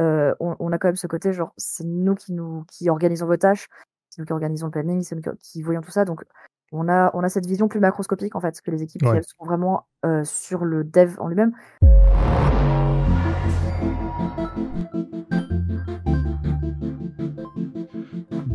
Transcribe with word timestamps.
on, 0.00 0.72
a 0.72 0.78
quand 0.78 0.88
même 0.88 0.96
ce 0.96 1.06
côté, 1.06 1.32
genre, 1.32 1.52
c'est 1.56 1.84
nous 1.84 2.14
qui 2.14 2.32
nous 2.32 2.64
qui 2.70 2.88
organisons 2.90 3.26
vos 3.26 3.36
tâches, 3.36 3.68
c'est 4.10 4.20
nous 4.20 4.26
qui 4.26 4.32
organisons 4.32 4.66
le 4.66 4.72
planning, 4.72 5.02
c'est 5.02 5.14
nous 5.14 5.22
qui, 5.40 5.62
voyons 5.62 5.80
tout 5.80 5.90
ça. 5.90 6.04
Donc, 6.04 6.24
on 6.72 6.88
a, 6.88 7.10
on 7.14 7.22
a 7.22 7.28
cette 7.28 7.46
vision 7.46 7.68
plus 7.68 7.80
macroscopique, 7.80 8.36
en 8.36 8.40
fait, 8.40 8.60
que 8.60 8.70
les 8.70 8.82
équipes 8.82 9.02
qui, 9.02 9.08
elles, 9.08 9.24
sont 9.24 9.44
vraiment 9.44 9.86
sur 10.24 10.64
le 10.64 10.84
dev 10.84 11.16
en 11.18 11.28
lui-même. 11.28 11.52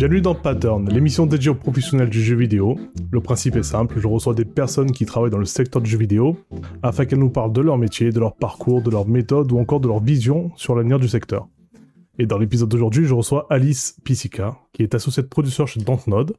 Bienvenue 0.05 0.21
dans 0.21 0.35
Pattern, 0.35 0.87
l'émission 0.87 1.25
dédiée 1.25 1.49
aux 1.49 1.55
professionnels 1.55 2.11
du 2.11 2.21
jeu 2.21 2.35
vidéo. 2.35 2.77
Le 3.09 3.21
principe 3.21 3.55
est 3.55 3.63
simple, 3.63 3.99
je 3.99 4.05
reçois 4.05 4.35
des 4.35 4.45
personnes 4.45 4.91
qui 4.91 5.03
travaillent 5.03 5.31
dans 5.31 5.39
le 5.39 5.45
secteur 5.45 5.81
du 5.81 5.89
jeu 5.89 5.97
vidéo 5.97 6.37
afin 6.83 7.05
qu'elles 7.05 7.17
nous 7.17 7.31
parlent 7.31 7.51
de 7.51 7.61
leur 7.61 7.79
métier, 7.79 8.11
de 8.11 8.19
leur 8.19 8.35
parcours, 8.35 8.83
de 8.83 8.91
leur 8.91 9.07
méthode 9.07 9.51
ou 9.51 9.57
encore 9.57 9.79
de 9.79 9.87
leur 9.87 9.99
vision 9.99 10.51
sur 10.57 10.75
l'avenir 10.75 10.99
du 10.99 11.07
secteur. 11.07 11.47
Et 12.19 12.27
dans 12.27 12.37
l'épisode 12.37 12.69
d'aujourd'hui, 12.69 13.05
je 13.05 13.15
reçois 13.15 13.47
Alice 13.49 13.97
Pisica, 14.03 14.59
qui 14.73 14.83
est 14.83 14.93
associée 14.93 15.23
de 15.23 15.27
producer 15.27 15.65
chez 15.65 15.79
Dontnod, 15.79 16.35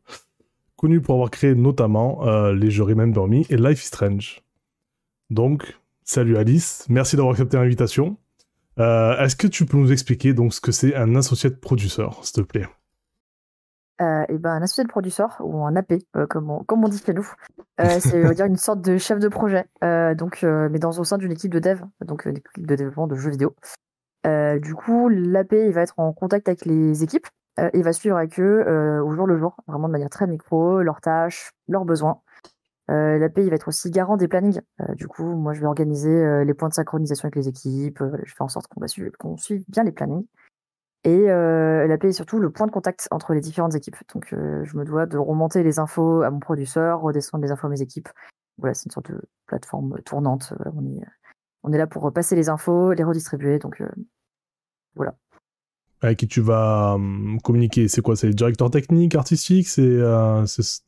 connue 0.77 1.01
pour 1.01 1.15
avoir 1.17 1.33
créé 1.33 1.57
notamment 1.57 2.25
euh, 2.25 2.55
les 2.55 2.71
jeux 2.71 2.85
Remember 2.85 3.27
Me 3.27 3.43
et 3.51 3.57
Life 3.57 3.83
is 3.83 3.89
Strange. 3.89 4.45
Donc, 5.29 5.77
salut 6.05 6.37
Alice, 6.37 6.87
merci 6.89 7.17
d'avoir 7.17 7.33
accepté 7.33 7.57
l'invitation. 7.57 8.17
Euh, 8.79 9.19
est-ce 9.19 9.35
que 9.35 9.49
tu 9.49 9.67
peux 9.67 9.77
nous 9.77 9.91
expliquer 9.91 10.35
donc 10.35 10.55
ce 10.55 10.61
que 10.61 10.71
c'est 10.71 10.95
un 10.95 11.17
associé 11.17 11.51
de 11.51 11.57
producer, 11.57 12.07
s'il 12.23 12.35
te 12.35 12.41
plaît? 12.43 12.69
Euh, 14.01 14.25
et 14.29 14.37
ben, 14.37 14.51
un 14.51 14.63
associé 14.63 14.85
de 14.85 14.89
producteur 14.89 15.39
ou 15.41 15.65
un 15.65 15.75
AP, 15.75 15.95
euh, 16.17 16.27
comme, 16.27 16.51
on, 16.51 16.89
dit 16.89 16.99
chez 16.99 17.15
nous. 17.15 17.29
Euh, 17.81 17.99
c'est 18.01 18.35
dire 18.35 18.47
une 18.47 18.57
sorte 18.57 18.83
de 18.83 18.99
chef 18.99 19.19
de 19.19 19.29
projet, 19.29 19.67
donc, 19.83 20.43
mais 20.43 20.79
dans 20.79 20.91
au 20.99 21.05
sein 21.05 21.19
d'une 21.19 21.33
équipe 21.33 21.53
de 21.53 21.59
dev, 21.59 21.81
donc 22.05 22.25
une 22.27 22.37
équipe 22.37 22.67
de 22.67 22.75
développement 22.75 23.07
de 23.07 23.15
jeux 23.15 23.31
vidéo. 23.31 23.55
du 24.25 24.75
coup, 24.75 25.09
l'AP 25.09 25.53
il 25.53 25.73
va 25.73 25.83
être 25.83 25.99
en 25.99 26.13
contact 26.13 26.49
avec 26.49 26.65
les 26.65 27.03
équipes, 27.03 27.27
il 27.75 27.83
va 27.83 27.93
suivre 27.93 28.17
avec 28.17 28.39
eux 28.41 29.01
au 29.05 29.13
jour 29.13 29.27
le 29.27 29.39
jour, 29.39 29.57
vraiment 29.67 29.89
de 29.89 29.93
manière 29.93 30.11
très 30.11 30.27
micro, 30.27 30.83
leurs 30.83 31.01
tâches, 31.01 31.53
leurs 31.69 31.85
besoins. 31.85 32.21
L'AP 32.89 33.39
il 33.39 33.51
va 33.51 33.57
être 33.57 33.69
aussi 33.69 33.91
garant 33.91 34.17
des 34.17 34.29
plannings. 34.29 34.61
du 34.95 35.09
coup, 35.09 35.25
moi 35.25 35.53
je 35.53 35.61
vais 35.61 35.67
organiser 35.67 36.45
les 36.45 36.55
points 36.55 36.69
de 36.69 36.75
synchronisation 36.75 37.27
avec 37.27 37.37
les 37.37 37.49
équipes, 37.49 38.03
je 38.25 38.35
fais 38.35 38.43
en 38.43 38.49
sorte 38.49 38.67
qu'on 38.69 38.85
qu'on 39.19 39.37
suive 39.37 39.65
bien 39.69 39.85
les 39.85 39.93
plannings. 39.93 40.27
Et 41.07 41.31
euh, 41.31 41.87
l'AP 41.87 42.05
est 42.07 42.13
surtout 42.13 42.41
le 42.41 42.51
point 42.51 42.67
de 42.67 42.73
contact 42.73 43.07
entre 43.13 43.33
les 43.33 43.41
différentes 43.41 43.77
équipes. 43.77 43.97
Donc 44.13 44.33
euh, 44.33 44.65
je 44.65 44.77
me 44.77 44.85
dois 44.85 45.07
de 45.07 45.17
remonter 45.17 45.63
les 45.63 45.79
infos 45.79 46.23
à 46.23 46.31
mon 46.31 46.41
producteur, 46.41 47.01
redescendre 47.01 47.45
les 47.45 47.53
infos 47.53 47.69
à 47.69 47.71
mes 47.71 47.81
équipes. 47.81 48.09
Voilà, 48.59 48.75
c'est 48.75 48.87
une 48.87 48.91
sorte 48.91 49.13
de 49.13 49.23
plateforme 49.47 50.01
tournante. 50.05 50.53
Euh, 50.59 50.71
on 50.75 50.85
est, 50.85 51.07
on 51.63 51.73
est 51.73 51.79
là 51.79 51.87
pour 51.87 52.13
passer 52.13 52.35
les 52.35 52.49
infos, 52.49 52.93
les 52.93 53.05
redistribuer. 53.05 53.61
Donc 53.61 53.81
voilà. 54.97 55.15
Avec 56.03 56.19
qui 56.19 56.27
tu 56.27 56.41
vas 56.41 56.95
hum, 56.95 57.39
communiquer? 57.41 57.87
C'est 57.87 58.03
quoi? 58.03 58.17
C'est 58.17 58.31
directeur 58.31 58.69
technique, 58.73 59.15
artistique 59.15 59.69
C'est 59.69 60.01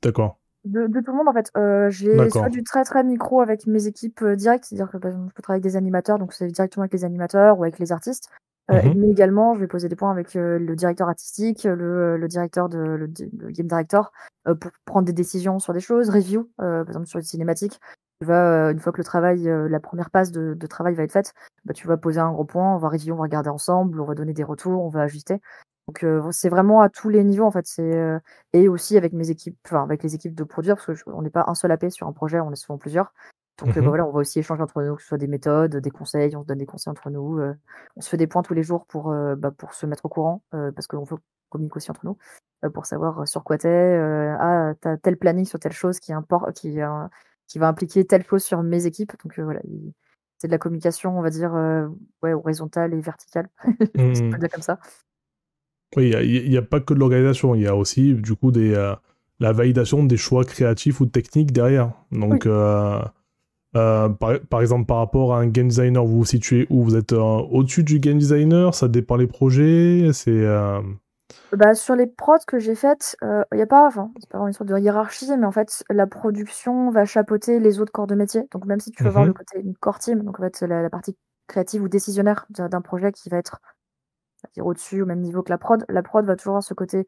d'accord. 0.03 0.41
De, 0.64 0.88
de, 0.88 1.00
tout 1.00 1.12
le 1.12 1.16
monde 1.16 1.28
en 1.28 1.32
fait. 1.32 1.53
j'ai 1.91 2.28
soit 2.30 2.48
du 2.48 2.64
très 2.64 2.82
très 2.82 3.05
micro 3.05 3.41
avec 3.41 3.69
mes 3.69 3.86
équipes 3.86 4.25
directes, 4.25 4.64
c'est-à-dire 4.64 4.91
que 4.91 4.98
bah, 4.98 5.12
je 5.12 5.32
peux 5.32 5.42
travailler 5.42 5.62
avec 5.62 5.62
des 5.62 5.77
animateurs, 5.77 6.19
donc 6.19 6.32
c'est 6.32 6.48
directement 6.48 6.82
avec 6.82 6.92
les 6.92 7.05
animateurs 7.05 7.60
ou 7.60 7.62
avec 7.62 7.78
les 7.78 7.92
artistes. 7.92 8.28
Euh, 8.70 8.83
mmh 8.83 8.94
mais 8.97 9.08
également, 9.08 9.55
je 9.55 9.61
vais 9.61 9.66
poser 9.66 9.88
des 9.88 9.97
points 9.97 10.11
avec 10.11 10.36
euh, 10.36 10.58
le 10.58 10.77
directeur 10.77 11.08
artistique, 11.08 11.64
le, 11.64 12.16
le 12.16 12.28
directeur 12.28 12.69
de 12.69 12.78
le, 12.78 13.06
game 13.06 13.66
director 13.66 14.12
euh, 14.47 14.55
pour 14.55 14.70
prendre 14.84 15.06
des 15.06 15.12
décisions 15.12 15.58
sur 15.58 15.72
des 15.72 15.80
choses, 15.80 16.10
review, 16.10 16.50
par 16.58 16.86
exemple 16.86 17.06
sur 17.06 17.19
les 17.19 17.25
cinématiques. 17.25 17.80
Tu 18.20 18.27
vas, 18.27 18.72
une 18.72 18.80
fois 18.80 18.92
que 18.92 18.98
le 18.98 19.05
travail, 19.05 19.44
la 19.44 19.80
première 19.80 20.10
passe 20.10 20.33
de, 20.33 20.55
de, 20.55 20.66
travail 20.66 20.94
va 20.94 21.05
être 21.05 21.12
faite, 21.12 21.34
bah, 21.64 21.72
tu 21.72 21.86
vas 21.86 21.97
poser 21.97 22.19
un 22.19 22.33
gros 22.33 22.44
point, 22.44 22.75
on 22.75 22.78
va 22.78 22.88
review, 22.88 23.14
on 23.14 23.19
va 23.19 23.22
regarder 23.22 23.48
ensemble, 23.48 24.00
on 24.00 24.05
va 24.05 24.14
donner 24.14 24.33
des 24.33 24.42
retours, 24.42 24.82
on 24.82 24.88
va 24.88 25.03
ajuster. 25.03 25.41
Donc 25.86 26.05
c'est 26.32 26.50
vraiment 26.50 26.82
à 26.82 26.91
tous 26.91 27.08
les 27.08 27.25
niveaux 27.25 27.47
en 27.47 27.50
fait. 27.50 27.66
C'est 27.66 28.20
et 28.53 28.69
aussi 28.69 28.98
avec 28.98 29.12
mes 29.12 29.30
équipes, 29.30 29.56
enfin 29.64 29.84
avec 29.84 30.03
les 30.03 30.14
équipes 30.14 30.34
de 30.34 30.44
produire 30.44 30.77
parce 30.77 31.03
que 31.03 31.10
on 31.10 31.22
n'est 31.22 31.30
pas 31.30 31.44
un 31.47 31.55
seul 31.55 31.70
AP 31.70 31.91
sur 31.91 32.09
un 32.09 32.12
projet, 32.12 32.41
on 32.41 32.53
est 32.53 32.56
souvent 32.56 32.76
plusieurs. 32.76 33.14
Donc 33.58 33.70
euh, 33.70 33.72
bah, 33.72 33.80
mmh 33.80 33.88
voilà, 33.88 34.06
on 34.06 34.12
va 34.12 34.20
aussi 34.20 34.38
échanger 34.38 34.62
entre 34.62 34.82
nous, 34.82 34.94
que 34.94 35.02
ce 35.02 35.08
soit 35.08 35.19
des 35.19 35.26
méthodes, 35.26 35.76
des 35.76 35.91
conseils, 35.91 36.34
on 36.36 36.42
se 36.42 36.46
donne 36.46 36.58
des 36.58 36.66
conseils 36.66 36.91
entre 36.91 37.10
nous. 37.10 37.38
Euh, 37.38 37.54
on 37.96 38.00
se 38.00 38.08
fait 38.08 38.16
des 38.16 38.28
points 38.28 38.42
tous 38.42 38.54
les 38.54 38.62
jours 38.62 38.86
pour, 38.86 39.10
euh, 39.10 39.34
bah, 39.34 39.50
pour 39.50 39.74
se 39.74 39.84
mettre 39.86 40.04
au 40.04 40.08
courant, 40.08 40.42
parce 40.50 40.86
qu'on 40.86 41.04
veut 41.04 41.16
communiquer 41.48 41.76
aussi 41.76 41.91
entre 41.91 42.04
nous, 42.04 42.16
pour 42.70 42.86
savoir 42.86 43.26
sur 43.26 43.42
quoi 43.42 43.58
t'es. 43.58 43.98
ah, 44.41 44.74
t'as 44.80 44.96
tel 44.98 45.16
planning 45.16 45.44
sur 45.44 45.58
telle 45.58 45.72
chose 45.72 45.98
qui, 45.98 46.12
importe, 46.12 46.52
qui, 46.52 46.78
qui 47.48 47.58
va 47.58 47.69
impliquer 47.69 48.04
telle 48.04 48.24
chose 48.24 48.44
sur 48.44 48.62
mes 48.62 48.86
équipes. 48.86 49.12
Donc 49.24 49.38
voilà, 49.41 49.60
c'est 50.38 50.46
de 50.46 50.52
la 50.52 50.58
communication, 50.58 51.19
on 51.19 51.22
va 51.22 51.30
dire, 51.30 51.52
ouais, 52.22 52.34
horizontale 52.34 52.94
et 52.94 53.00
verticale. 53.00 53.48
c'est 53.80 54.30
pas 54.30 54.38
mmh. 54.38 54.48
comme 54.52 54.62
ça. 54.62 54.78
Oui, 55.96 56.10
il 56.10 56.50
n'y 56.50 56.56
a, 56.58 56.62
pas 56.62 56.80
que 56.80 56.94
de 56.94 56.98
l'organisation, 57.00 57.54
il 57.54 57.62
y 57.62 57.66
a 57.66 57.75
aussi 57.75 58.14
du 58.14 58.36
coup 58.36 58.52
des, 58.52 58.94
la 59.40 59.52
validation 59.52 60.04
des 60.04 60.19
choix 60.19 60.44
créatifs 60.44 61.00
ou 61.00 61.06
techniques 61.06 61.50
derrière. 61.50 61.92
Donc, 62.12 62.46
euh, 63.77 64.09
par, 64.09 64.61
exemple, 64.61 64.87
par 64.87 64.99
rapport 64.99 65.34
à 65.34 65.41
un 65.41 65.47
game 65.47 65.69
designer, 65.69 66.05
vous 66.05 66.19
vous 66.19 66.25
situez 66.25 66.67
où? 66.71 66.83
Vous 66.83 66.97
êtes 66.97 67.12
euh, 67.12 67.19
au-dessus 67.19 67.84
du 67.84 67.99
game 67.99 68.19
designer? 68.19 68.75
Ça 68.75 68.89
dépend 68.89 69.17
les 69.17 69.27
projets? 69.27 70.11
C'est 70.12 70.31
euh, 70.31 70.81
bah, 71.53 71.75
sur 71.75 71.95
les 71.95 72.06
prods 72.06 72.39
que 72.47 72.59
j'ai 72.59 72.75
faites, 72.75 73.17
il 73.23 73.45
n'y 73.56 73.62
a 73.62 73.67
pas, 73.67 73.87
enfin, 73.87 74.11
c'est 74.19 74.31
pas 74.31 74.39
une 74.39 74.53
sorte 74.53 74.71
de 74.71 74.79
hiérarchie, 74.79 75.31
mais 75.37 75.47
en 75.47 75.53
fait, 75.53 75.84
la 75.91 76.06
production 76.06 76.91
va 76.91 77.05
chapeauter 77.05 77.61
les 77.61 77.81
autres 77.81 77.93
corps 77.93 78.06
de 78.06 78.15
métier. 78.15 78.43
Donc, 78.53 78.65
même 78.65 78.81
si 78.81 78.91
tu 78.91 79.05
veux 79.05 79.11
voir 79.11 79.25
mhm. 79.25 79.29
le 79.29 79.34
côté 79.34 79.61
une 79.61 79.77
core 79.77 79.99
team, 79.99 80.23
donc 80.23 80.41
en 80.41 80.43
fait, 80.43 80.62
la, 80.62 80.89
partie 80.89 81.17
créative 81.47 81.83
ou 81.83 81.89
décisionnaire 81.89 82.47
d'un 82.50 82.81
projet 82.81 83.12
qui 83.12 83.29
va 83.29 83.39
être 83.39 83.61
au-dessus, 84.59 85.03
au 85.03 85.06
même 85.06 85.21
niveau 85.21 85.43
que 85.43 85.50
la 85.50 85.59
prod, 85.59 85.85
la 85.89 86.03
prod 86.03 86.25
va 86.25 86.37
toujours 86.37 86.53
avoir 86.53 86.62
ce 86.62 86.75
côté 86.75 87.06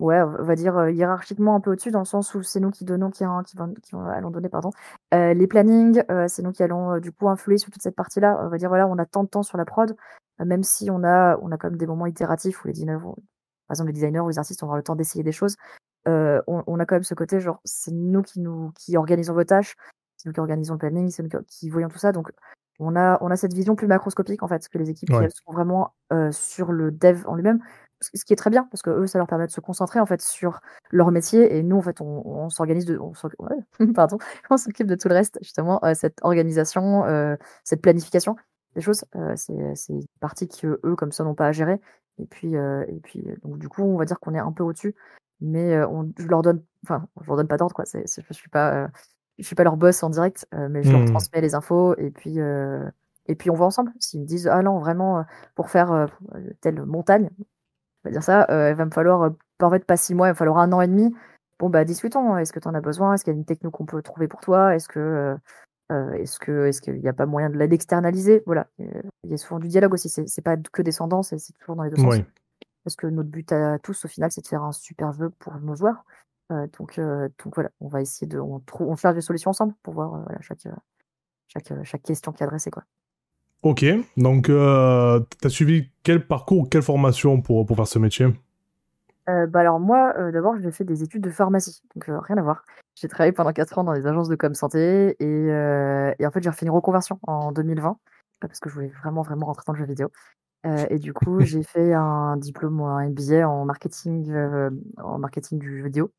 Ouais, 0.00 0.20
on 0.20 0.42
va 0.42 0.56
dire, 0.56 0.88
hiérarchiquement 0.88 1.54
un 1.54 1.60
peu 1.60 1.70
au-dessus, 1.70 1.92
dans 1.92 2.00
le 2.00 2.04
sens 2.04 2.34
où 2.34 2.42
c'est 2.42 2.58
nous 2.58 2.72
qui 2.72 2.84
donnons, 2.84 3.10
qui, 3.10 3.24
qui, 3.46 3.56
qui 3.80 3.94
allons 3.94 4.30
donner, 4.30 4.48
pardon, 4.48 4.70
les 5.12 5.46
plannings, 5.46 6.02
c'est 6.26 6.42
nous 6.42 6.50
qui 6.50 6.64
allons 6.64 6.98
du 6.98 7.12
coup 7.12 7.28
influer 7.28 7.58
sur 7.58 7.70
toute 7.70 7.82
cette 7.82 7.94
partie-là. 7.94 8.40
On 8.42 8.48
va 8.48 8.58
dire, 8.58 8.68
voilà, 8.68 8.88
on 8.88 8.98
a 8.98 9.06
tant 9.06 9.22
de 9.22 9.28
temps 9.28 9.44
sur 9.44 9.56
la 9.56 9.64
prod, 9.64 9.96
même 10.44 10.64
si 10.64 10.90
on 10.90 11.04
a, 11.04 11.38
on 11.42 11.52
a 11.52 11.58
quand 11.58 11.68
même 11.70 11.78
des 11.78 11.86
moments 11.86 12.06
itératifs 12.06 12.64
où 12.64 12.66
les 12.66 12.72
designers, 12.72 12.98
par 12.98 13.14
exemple 13.70 13.88
les 13.88 13.94
designers 13.94 14.20
ou 14.20 14.28
les 14.28 14.38
artistes 14.38 14.60
vont 14.60 14.66
avoir 14.66 14.78
le 14.78 14.82
temps 14.82 14.96
d'essayer 14.96 15.22
des 15.22 15.32
choses. 15.32 15.54
On, 16.06 16.42
on, 16.66 16.80
a 16.80 16.86
quand 16.86 16.96
même 16.96 17.04
ce 17.04 17.14
côté, 17.14 17.38
genre, 17.38 17.60
c'est 17.64 17.92
nous 17.92 18.22
qui 18.22 18.40
nous 18.40 18.72
qui 18.72 18.96
organisons 18.96 19.32
vos 19.32 19.44
tâches, 19.44 19.76
c'est 20.16 20.28
nous 20.28 20.32
qui 20.32 20.40
organisons 20.40 20.74
le 20.74 20.78
planning, 20.78 21.08
c'est 21.10 21.22
nous 21.22 21.30
qui, 21.46 21.70
voyons 21.70 21.88
tout 21.88 21.98
ça. 21.98 22.10
Donc, 22.10 22.32
on 22.80 22.96
a, 22.96 23.16
on 23.20 23.30
a 23.30 23.36
cette 23.36 23.54
vision 23.54 23.76
plus 23.76 23.86
macroscopique 23.86 24.42
en 24.42 24.48
fait, 24.48 24.68
que 24.68 24.76
les 24.76 24.90
équipes 24.90 25.10
qui 25.10 25.14
elles, 25.14 25.30
sont 25.30 25.52
vraiment 25.52 25.94
sur 26.32 26.72
le 26.72 26.90
dev 26.90 27.22
en 27.28 27.36
lui-même 27.36 27.60
ce 28.14 28.24
qui 28.24 28.32
est 28.32 28.36
très 28.36 28.50
bien 28.50 28.66
parce 28.70 28.82
que 28.82 28.90
eux 28.90 29.06
ça 29.06 29.18
leur 29.18 29.26
permet 29.26 29.46
de 29.46 29.52
se 29.52 29.60
concentrer 29.60 30.00
en 30.00 30.06
fait 30.06 30.20
sur 30.22 30.60
leur 30.90 31.10
métier 31.10 31.56
et 31.56 31.62
nous 31.62 31.78
en 31.78 31.82
fait 31.82 32.00
on, 32.00 32.50
s'organise 32.50 32.84
de 32.84 32.98
on 32.98 33.12
pardon 33.94 34.18
on 34.50 34.56
s'occupe 34.56 34.86
de 34.86 34.94
tout 34.94 35.08
le 35.08 35.14
reste 35.14 35.38
justement 35.42 35.84
euh, 35.84 35.94
cette 35.94 36.18
organisation 36.22 37.04
euh, 37.04 37.36
cette 37.64 37.82
planification 37.82 38.36
des 38.74 38.80
choses 38.80 39.04
euh, 39.16 39.34
c'est 39.36 39.92
une 39.92 40.06
partie 40.20 40.48
que 40.48 40.80
eux 40.84 40.96
comme 40.96 41.12
ça 41.12 41.24
n'ont 41.24 41.34
pas 41.34 41.46
à 41.46 41.52
gérer 41.52 41.80
et 42.18 42.26
puis 42.26 42.54
et 42.54 43.00
puis 43.02 43.24
donc 43.42 43.58
du 43.58 43.68
coup 43.68 43.82
on 43.82 43.96
va 43.96 44.04
dire 44.04 44.20
qu'on 44.20 44.34
est 44.34 44.38
un 44.38 44.52
peu 44.52 44.62
au-dessus 44.62 44.94
mais 45.40 45.82
on, 45.84 46.10
je 46.16 46.26
leur 46.26 46.42
donne 46.42 46.62
enfin 46.84 47.06
je 47.20 47.26
leur 47.26 47.36
donne 47.36 47.48
pas 47.48 47.56
d'ordre 47.56 47.74
quoi 47.74 47.84
c'est 47.86 48.04
je 48.06 48.32
suis 48.32 48.48
pas 48.48 48.88
je 49.38 49.44
suis 49.44 49.56
pas 49.56 49.64
leur 49.64 49.76
boss 49.76 50.02
en 50.02 50.10
direct 50.10 50.46
mais 50.52 50.82
je 50.82 50.92
leur 50.92 51.00
mmh. 51.00 51.06
transmets 51.06 51.40
les 51.40 51.54
infos 51.54 51.96
et 51.98 52.10
puis 52.10 52.38
et 53.26 53.34
puis 53.34 53.50
on 53.50 53.54
va 53.54 53.64
ensemble. 53.64 53.90
S'ils 53.98 54.20
me 54.20 54.26
disent 54.26 54.46
ah 54.46 54.62
non 54.62 54.78
vraiment 54.78 55.24
pour 55.54 55.70
faire 55.70 56.08
telle 56.60 56.84
montagne, 56.84 57.30
va 58.04 58.10
dire 58.10 58.22
ça, 58.22 58.46
euh, 58.50 58.70
il 58.70 58.76
va 58.76 58.84
me 58.84 58.90
falloir, 58.90 59.22
euh, 59.22 59.30
en 59.62 59.70
fait, 59.70 59.84
pas 59.84 59.96
six 59.96 60.14
mois, 60.14 60.28
il 60.28 60.30
va 60.30 60.34
falloir 60.34 60.58
un 60.58 60.72
an 60.72 60.80
et 60.80 60.86
demi. 60.86 61.14
Bon, 61.58 61.70
bah, 61.70 61.84
discutons. 61.84 62.36
Est-ce 62.36 62.52
que 62.52 62.60
tu 62.60 62.68
en 62.68 62.74
as 62.74 62.80
besoin? 62.80 63.14
Est-ce 63.14 63.24
qu'il 63.24 63.32
y 63.32 63.36
a 63.36 63.38
une 63.38 63.44
techno 63.44 63.70
qu'on 63.70 63.86
peut 63.86 64.02
trouver 64.02 64.28
pour 64.28 64.40
toi? 64.40 64.74
Est-ce 64.74 64.88
que. 64.88 65.36
Euh, 65.92 66.12
est-ce 66.12 66.38
que 66.38 66.66
est-ce 66.66 66.80
qu'il 66.80 66.94
n'y 66.94 67.08
a 67.08 67.12
pas 67.12 67.26
moyen 67.26 67.50
de 67.50 67.58
l'externaliser 67.58 68.42
Voilà, 68.46 68.68
il 68.78 69.30
y 69.30 69.34
a 69.34 69.36
souvent 69.36 69.60
du 69.60 69.68
dialogue 69.68 69.92
aussi. 69.92 70.08
C'est 70.08 70.42
pas 70.42 70.56
que 70.56 70.80
descendants, 70.80 71.22
c'est 71.22 71.36
toujours 71.58 71.76
dans 71.76 71.82
les 71.82 71.90
deux 71.90 72.00
sens. 72.00 72.20
Parce 72.84 72.96
que 72.96 73.06
notre 73.06 73.28
but 73.28 73.52
à 73.52 73.78
tous, 73.78 74.04
au 74.04 74.08
final, 74.08 74.32
c'est 74.32 74.40
de 74.40 74.46
faire 74.46 74.62
un 74.62 74.72
super 74.72 75.12
jeu 75.12 75.28
pour 75.38 75.54
nos 75.60 75.74
joueurs. 75.74 76.04
donc, 76.50 76.98
donc 76.98 77.54
voilà, 77.54 77.70
on 77.80 77.88
va 77.88 78.00
essayer 78.00 78.26
de, 78.26 78.38
on, 78.38 78.60
trouve, 78.60 78.88
on 78.88 78.96
cherche 78.96 79.14
des 79.14 79.20
solutions 79.20 79.50
ensemble 79.50 79.74
pour 79.82 79.92
voir 79.92 80.22
voilà, 80.22 80.40
chaque, 80.40 80.66
chaque, 81.48 81.84
chaque 81.84 82.02
question 82.02 82.32
qui 82.32 82.42
est 82.42 82.46
adressée 82.46 82.70
quoi. 82.70 82.84
Ok, 83.64 83.82
donc 84.18 84.50
euh, 84.50 85.20
tu 85.40 85.46
as 85.46 85.50
suivi 85.50 85.90
quel 86.02 86.26
parcours, 86.26 86.68
quelle 86.68 86.82
formation 86.82 87.40
pour, 87.40 87.64
pour 87.64 87.76
faire 87.76 87.86
ce 87.86 87.98
métier? 87.98 88.26
Euh, 89.30 89.46
bah 89.46 89.60
alors 89.60 89.80
moi, 89.80 90.12
euh, 90.18 90.30
d'abord, 90.32 90.58
j'ai 90.60 90.70
fait 90.70 90.84
des 90.84 91.02
études 91.02 91.22
de 91.22 91.30
pharmacie, 91.30 91.80
donc 91.94 92.04
rien 92.26 92.36
à 92.36 92.42
voir. 92.42 92.62
J'ai 92.94 93.08
travaillé 93.08 93.32
pendant 93.32 93.54
4 93.54 93.78
ans 93.78 93.84
dans 93.84 93.94
les 93.94 94.06
agences 94.06 94.28
de 94.28 94.36
com 94.36 94.52
santé 94.52 95.16
et, 95.18 95.46
et 96.18 96.26
en 96.26 96.30
fait 96.30 96.42
j'ai 96.42 96.50
refait 96.50 96.66
une 96.66 96.72
reconversion 96.72 97.18
en 97.26 97.52
2020 97.52 97.98
parce 98.40 98.60
que 98.60 98.68
je 98.68 98.74
voulais 98.74 98.92
vraiment 99.02 99.22
vraiment 99.22 99.46
rentrer 99.46 99.64
dans 99.66 99.72
le 99.72 99.78
jeu 99.78 99.86
vidéo. 99.86 100.10
et 100.90 100.98
du 100.98 101.14
coup, 101.14 101.40
j'ai 101.40 101.62
fait 101.62 101.94
un 101.94 102.36
diplôme 102.36 102.80
ou 102.80 102.84
un 102.84 103.08
MBA 103.08 103.48
en 103.48 103.64
marketing, 103.64 104.30
en 105.02 105.18
marketing 105.18 105.58
du 105.58 105.78
jeu 105.78 105.84
vidéo, 105.84 106.12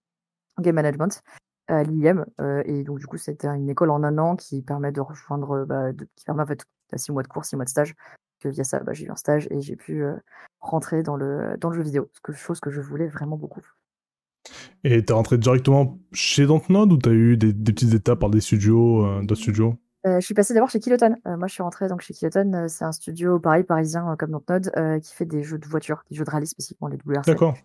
game 0.60 0.76
management 0.76 1.22
à 1.68 1.84
l'IM. 1.84 2.26
et 2.66 2.84
donc 2.84 2.98
du 2.98 3.06
coup, 3.06 3.18
c'était 3.18 3.48
une 3.48 3.70
école 3.70 3.92
en 3.92 4.04
un 4.04 4.18
an 4.18 4.36
qui 4.36 4.64
permet 4.64 4.92
de 4.92 5.02
rejoindre, 5.02 5.64
bah, 5.66 5.94
qui 5.94 6.26
permet 6.26 6.42
en 6.42 6.48
fait 6.48 6.66
6 6.98 7.12
mois 7.12 7.24
de 7.24 7.28
cours, 7.28 7.46
6 7.46 7.56
mois 7.56 7.66
de 7.66 7.70
stage, 7.70 7.96
que 8.40 8.50
via 8.50 8.64
ça, 8.64 8.80
bah, 8.80 8.94
j'ai 8.94 9.06
eu 9.06 9.12
un 9.12 9.16
stage 9.16 9.48
et 9.52 9.62
j'ai 9.62 9.76
pu, 9.76 10.04
rentrer 10.60 11.04
dans 11.04 11.16
le 11.16 11.58
dans 11.60 11.70
le 11.70 11.76
jeu 11.76 11.84
vidéo, 11.84 12.10
ce 12.14 12.22
que 12.22 12.34
chose 12.34 12.60
que 12.60 12.72
je 12.72 12.82
voulais 12.82 13.08
vraiment 13.08 13.38
beaucoup. 13.38 13.62
Et 14.84 15.04
tu 15.04 15.12
es 15.12 15.16
rentré 15.16 15.38
directement 15.38 16.00
chez 16.12 16.46
Dontnod 16.46 16.92
ou 16.92 16.98
tu 16.98 17.10
as 17.10 17.14
eu 17.14 17.38
des 17.38 17.54
des 17.54 17.72
petites 17.74 17.94
étapes 17.94 18.20
par 18.20 18.30
des 18.30 18.42
studios, 18.42 19.22
d'autres 19.22 19.42
studios? 19.42 19.76
je 20.04 20.20
suis 20.20 20.36
passée 20.36 20.54
d'abord 20.54 20.70
chez 20.70 20.80
Kiloton. 20.80 21.16
moi, 21.26 21.48
je 21.48 21.54
suis 21.54 21.64
rentrée 21.64 21.88
donc 21.88 22.02
chez 22.02 22.14
Kiloton, 22.14 22.68
c'est 22.68 22.86
un 22.86 22.92
studio 22.92 23.40
pareil 23.40 23.64
parisien, 23.64 24.16
comme 24.20 24.32
Dontnod, 24.32 24.72
qui 25.02 25.16
fait 25.16 25.26
des 25.26 25.42
jeux 25.42 25.58
de 25.58 25.66
voitures, 25.66 26.04
des 26.12 26.16
jeux 26.16 26.26
de 26.26 26.30
rallye 26.30 26.46
spécifiquement, 26.46 26.88
les 26.88 26.98
WRC. 26.98 27.26
D'accord. 27.26 27.56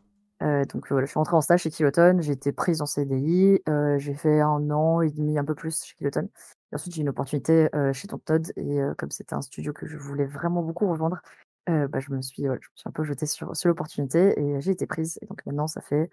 donc 0.40 0.88
voilà, 0.88 1.04
je 1.04 1.10
suis 1.10 1.18
rentrée 1.18 1.36
en 1.36 1.42
stage 1.42 1.60
chez 1.60 1.70
Kiloton, 1.70 2.16
j'ai 2.20 2.32
été 2.32 2.52
prise 2.52 2.80
en 2.80 2.86
CDI, 2.86 3.60
j'ai 3.98 4.14
fait 4.14 4.40
un 4.40 4.70
an 4.70 5.02
et 5.02 5.10
demi, 5.10 5.38
un 5.38 5.44
peu 5.44 5.54
plus 5.54 5.84
chez 5.84 5.94
Kiloton. 5.96 6.30
Et 6.72 6.76
ensuite, 6.76 6.94
j'ai 6.94 7.02
une 7.02 7.08
opportunité, 7.10 7.68
chez 7.92 8.08
Dontnod 8.08 8.52
et 8.56 8.80
comme 8.98 9.10
c'était 9.10 9.34
un 9.34 9.42
studio 9.42 9.72
que 9.72 9.86
je 9.86 9.96
voulais 9.96 10.26
vraiment 10.26 10.62
beaucoup 10.62 10.88
revendre, 10.88 11.20
bah, 11.66 12.00
je 12.00 12.12
me 12.12 12.22
suis, 12.22 12.44
je 12.44 12.48
me 12.50 12.58
suis 12.74 12.88
un 12.88 12.92
peu 12.92 13.04
jetée 13.04 13.26
sur 13.26 13.54
sur 13.56 13.68
l'opportunité 13.68 14.38
et 14.40 14.60
j'ai 14.60 14.72
été 14.72 14.86
prise 14.86 15.18
et 15.22 15.26
donc 15.26 15.44
maintenant 15.46 15.66
ça 15.68 15.80
fait 15.80 16.04
un 16.04 16.08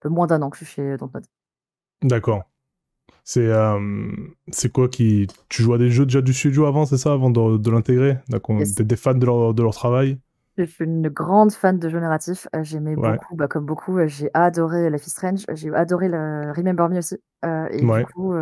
peu 0.00 0.08
moins 0.10 0.26
d'un 0.28 0.42
an 0.42 0.50
que 0.50 0.58
je 0.58 0.64
suis 0.64 0.74
chez 0.74 0.96
Dontnod. 0.98 1.26
D'accord. 2.02 2.44
C'est 3.24 3.50
c'est 4.52 4.72
quoi 4.72 4.88
qui 4.88 5.28
tu 5.48 5.62
joues 5.62 5.74
à 5.74 5.78
des 5.78 5.90
jeux 5.90 6.06
déjà 6.06 6.22
du 6.22 6.34
studio 6.34 6.66
avant, 6.66 6.86
c'est 6.86 6.98
ça, 6.98 7.12
avant 7.12 7.30
de 7.30 7.58
de 7.58 7.70
l'intégrer? 7.70 8.18
D'accord, 8.28 8.60
Yes. 8.60 8.74
tu 8.76 8.84
des 8.84 8.96
fan 8.96 9.18
de 9.18 9.26
leur 9.26 9.54
de 9.54 9.62
leur 9.62 9.74
travail? 9.74 10.18
Je 10.56 10.64
suis 10.64 10.84
une 10.84 11.08
grande 11.08 11.52
fan 11.52 11.78
de 11.78 11.88
jeux 11.88 12.00
narratifs, 12.00 12.48
j'aimais 12.62 12.96
Ouais. 12.96 13.18
beaucoup, 13.18 13.36
bah, 13.36 13.46
comme 13.46 13.64
beaucoup, 13.64 13.96
j'ai 14.06 14.28
adoré 14.34 14.90
Life 14.90 15.06
is 15.06 15.10
Strange, 15.10 15.44
j'ai 15.52 15.72
adoré 15.72 16.08
le 16.08 16.52
Remember 16.52 16.88
Me 16.88 16.98
aussi, 16.98 17.16
et 17.70 17.86
du 17.86 18.00
Ouais. 18.00 18.02
coup, 18.02 18.32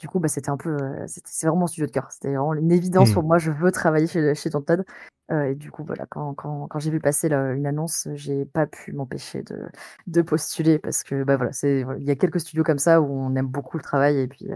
du 0.00 0.08
coup, 0.08 0.18
bah, 0.20 0.28
c'était 0.28 0.50
un 0.50 0.56
peu, 0.56 0.76
c'était 1.06 1.30
c'est 1.30 1.46
vraiment 1.46 1.60
mon 1.60 1.66
studio 1.66 1.86
de 1.86 1.92
cœur. 1.92 2.10
C'était 2.10 2.28
vraiment 2.34 2.54
une 2.54 2.72
évidence 2.72 3.12
pour 3.12 3.22
Mmh. 3.22 3.26
moi, 3.26 3.38
je 3.38 3.50
veux 3.50 3.70
travailler 3.72 4.06
chez 4.06 4.34
chez 4.34 4.50
Dontnod, 4.50 4.84
et 5.32 5.54
du 5.54 5.70
coup, 5.70 5.84
voilà, 5.84 6.04
quand 6.06 6.34
quand 6.34 6.66
quand 6.68 6.78
j'ai 6.78 6.90
vu 6.90 7.00
passer 7.00 7.32
une 7.32 7.66
annonce, 7.66 8.08
j'ai 8.14 8.44
pas 8.44 8.66
pu 8.66 8.92
m'empêcher 8.92 9.42
de 9.42 9.68
de 10.06 10.22
postuler 10.22 10.78
parce 10.78 11.02
que, 11.02 11.24
bah, 11.24 11.36
voilà, 11.36 11.52
c'est 11.52 11.82
voilà, 11.84 11.98
il 12.00 12.06
y 12.06 12.10
a 12.10 12.16
quelques 12.16 12.40
studios 12.40 12.64
comme 12.64 12.78
ça 12.78 13.00
où 13.00 13.06
on 13.10 13.34
aime 13.36 13.46
beaucoup 13.46 13.76
le 13.78 13.82
travail 13.82 14.18
et 14.18 14.28
puis, 14.28 14.48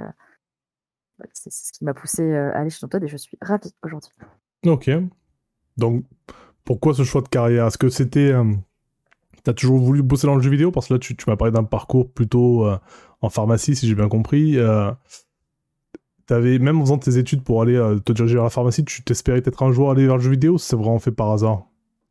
bah, 1.19 1.27
c'est 1.33 1.51
c'est 1.53 1.69
ce 1.69 1.73
qui 1.73 1.85
m'a 1.85 1.95
poussée, 1.95 2.35
à 2.37 2.59
aller 2.59 2.71
chez 2.71 2.81
Dontnod 2.83 3.05
et 3.05 3.09
je 3.09 3.17
suis 3.17 3.39
ravie 3.41 3.75
aujourd'hui. 3.83 4.13
OK. 4.67 4.91
Donc 5.77 6.05
pourquoi 6.65 6.95
ce 6.95 7.05
choix 7.05 7.23
de 7.23 7.29
carrière? 7.29 7.67
Est-ce 7.67 7.79
que 7.79 7.89
c'était, 7.89 8.29
hem, 8.31 8.61
tu 9.45 9.51
as 9.51 9.55
toujours 9.55 9.79
voulu 9.79 10.03
bosser 10.03 10.27
dans 10.27 10.35
le 10.37 10.43
jeu 10.43 10.51
vidéo? 10.51 10.71
Parce 10.71 10.89
que 10.89 10.95
là, 10.95 10.99
tu 10.99 11.17
tu 11.17 11.31
m'as 11.31 11.37
parlé 11.37 11.53
d'un 11.53 11.65
parcours 11.65 12.13
plutôt, 12.13 12.69
en 13.21 13.31
pharmacie, 13.31 13.75
si 13.75 13.89
j'ai 13.89 13.95
bien 13.95 14.09
compris, 14.09 14.59
tu 16.29 16.35
avais 16.35 16.59
même 16.59 16.79
en 16.79 16.83
faisant 16.83 16.99
tes 16.99 17.19
études 17.19 17.43
pour 17.43 17.63
aller, 17.63 17.75
heu, 17.75 18.01
te 18.01 18.13
diriger 18.13 18.35
vers 18.35 18.45
la 18.45 18.51
pharmacie, 18.51 18.85
tu 18.85 19.03
t'espérais 19.03 19.41
peut-être 19.43 19.63
un 19.63 19.73
jour 19.73 19.91
aller 19.91 20.07
vers 20.07 20.17
le 20.17 20.23
jeu 20.23 20.31
vidéo 20.31 20.55
ou 20.55 20.59
c'est 20.59 20.77
vraiment 20.77 20.99
fait 20.99 21.11
par 21.11 21.33
hasard? 21.33 21.65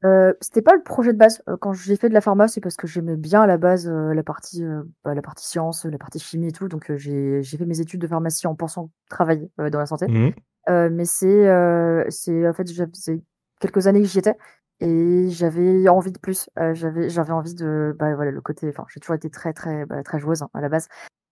Heu, 0.03 0.35
c'était 0.41 0.61
pas 0.61 0.75
le 0.75 0.83
projet 0.83 1.13
de 1.13 1.17
base, 1.17 1.41
heu, 1.49 1.57
quand 1.57 1.73
j'ai 1.73 1.95
fait 1.95 2.09
de 2.09 2.13
la 2.13 2.21
pharma, 2.21 2.47
c'est 2.47 2.61
parce 2.61 2.75
que 2.75 2.85
j'aimais 2.87 3.15
bien 3.15 3.41
à 3.43 3.47
la 3.47 3.57
base, 3.57 3.87
la 3.89 4.23
partie, 4.23 4.63
bah, 5.03 5.15
la 5.15 5.21
partie 5.21 5.47
sciences, 5.47 5.85
la 5.85 5.97
partie 5.97 6.19
chimie 6.19 6.47
et 6.49 6.51
tout, 6.51 6.67
donc 6.67 6.91
j'ai 6.97 7.41
j'ai 7.41 7.57
fait 7.57 7.65
mes 7.65 7.79
études 7.79 8.01
de 8.01 8.07
pharmacie 8.07 8.47
en 8.47 8.55
pensant 8.55 8.91
travailler, 9.09 9.49
dans 9.57 9.79
la 9.79 9.85
santé. 9.85 10.07
Mmh 10.07 10.29
mais 10.69 11.05
c'est, 11.05 11.45
c'est 12.09 12.47
en 12.47 12.53
fait, 12.53 12.69
faisait 12.69 13.21
quelques 13.61 13.87
années 13.87 14.01
que 14.01 14.07
j'y 14.07 14.19
étais 14.19 14.35
et 14.79 15.29
j'avais 15.29 15.87
envie 15.87 16.11
de 16.11 16.19
plus, 16.19 16.49
j'avais 16.73 17.09
j'avais 17.09 17.31
envie 17.31 17.55
de, 17.55 17.95
bah, 17.97 18.13
voilà, 18.15 18.31
le 18.31 18.41
côté 18.41 18.67
enfin, 18.69 18.85
j'ai 18.93 18.99
toujours 18.99 19.15
été 19.15 19.29
très, 19.29 19.53
très, 19.53 19.85
bah, 19.85 20.03
très 20.03 20.19
joueuse, 20.19 20.41
hein, 20.43 20.49
à 20.53 20.61
la 20.61 20.69
base. 20.69 20.87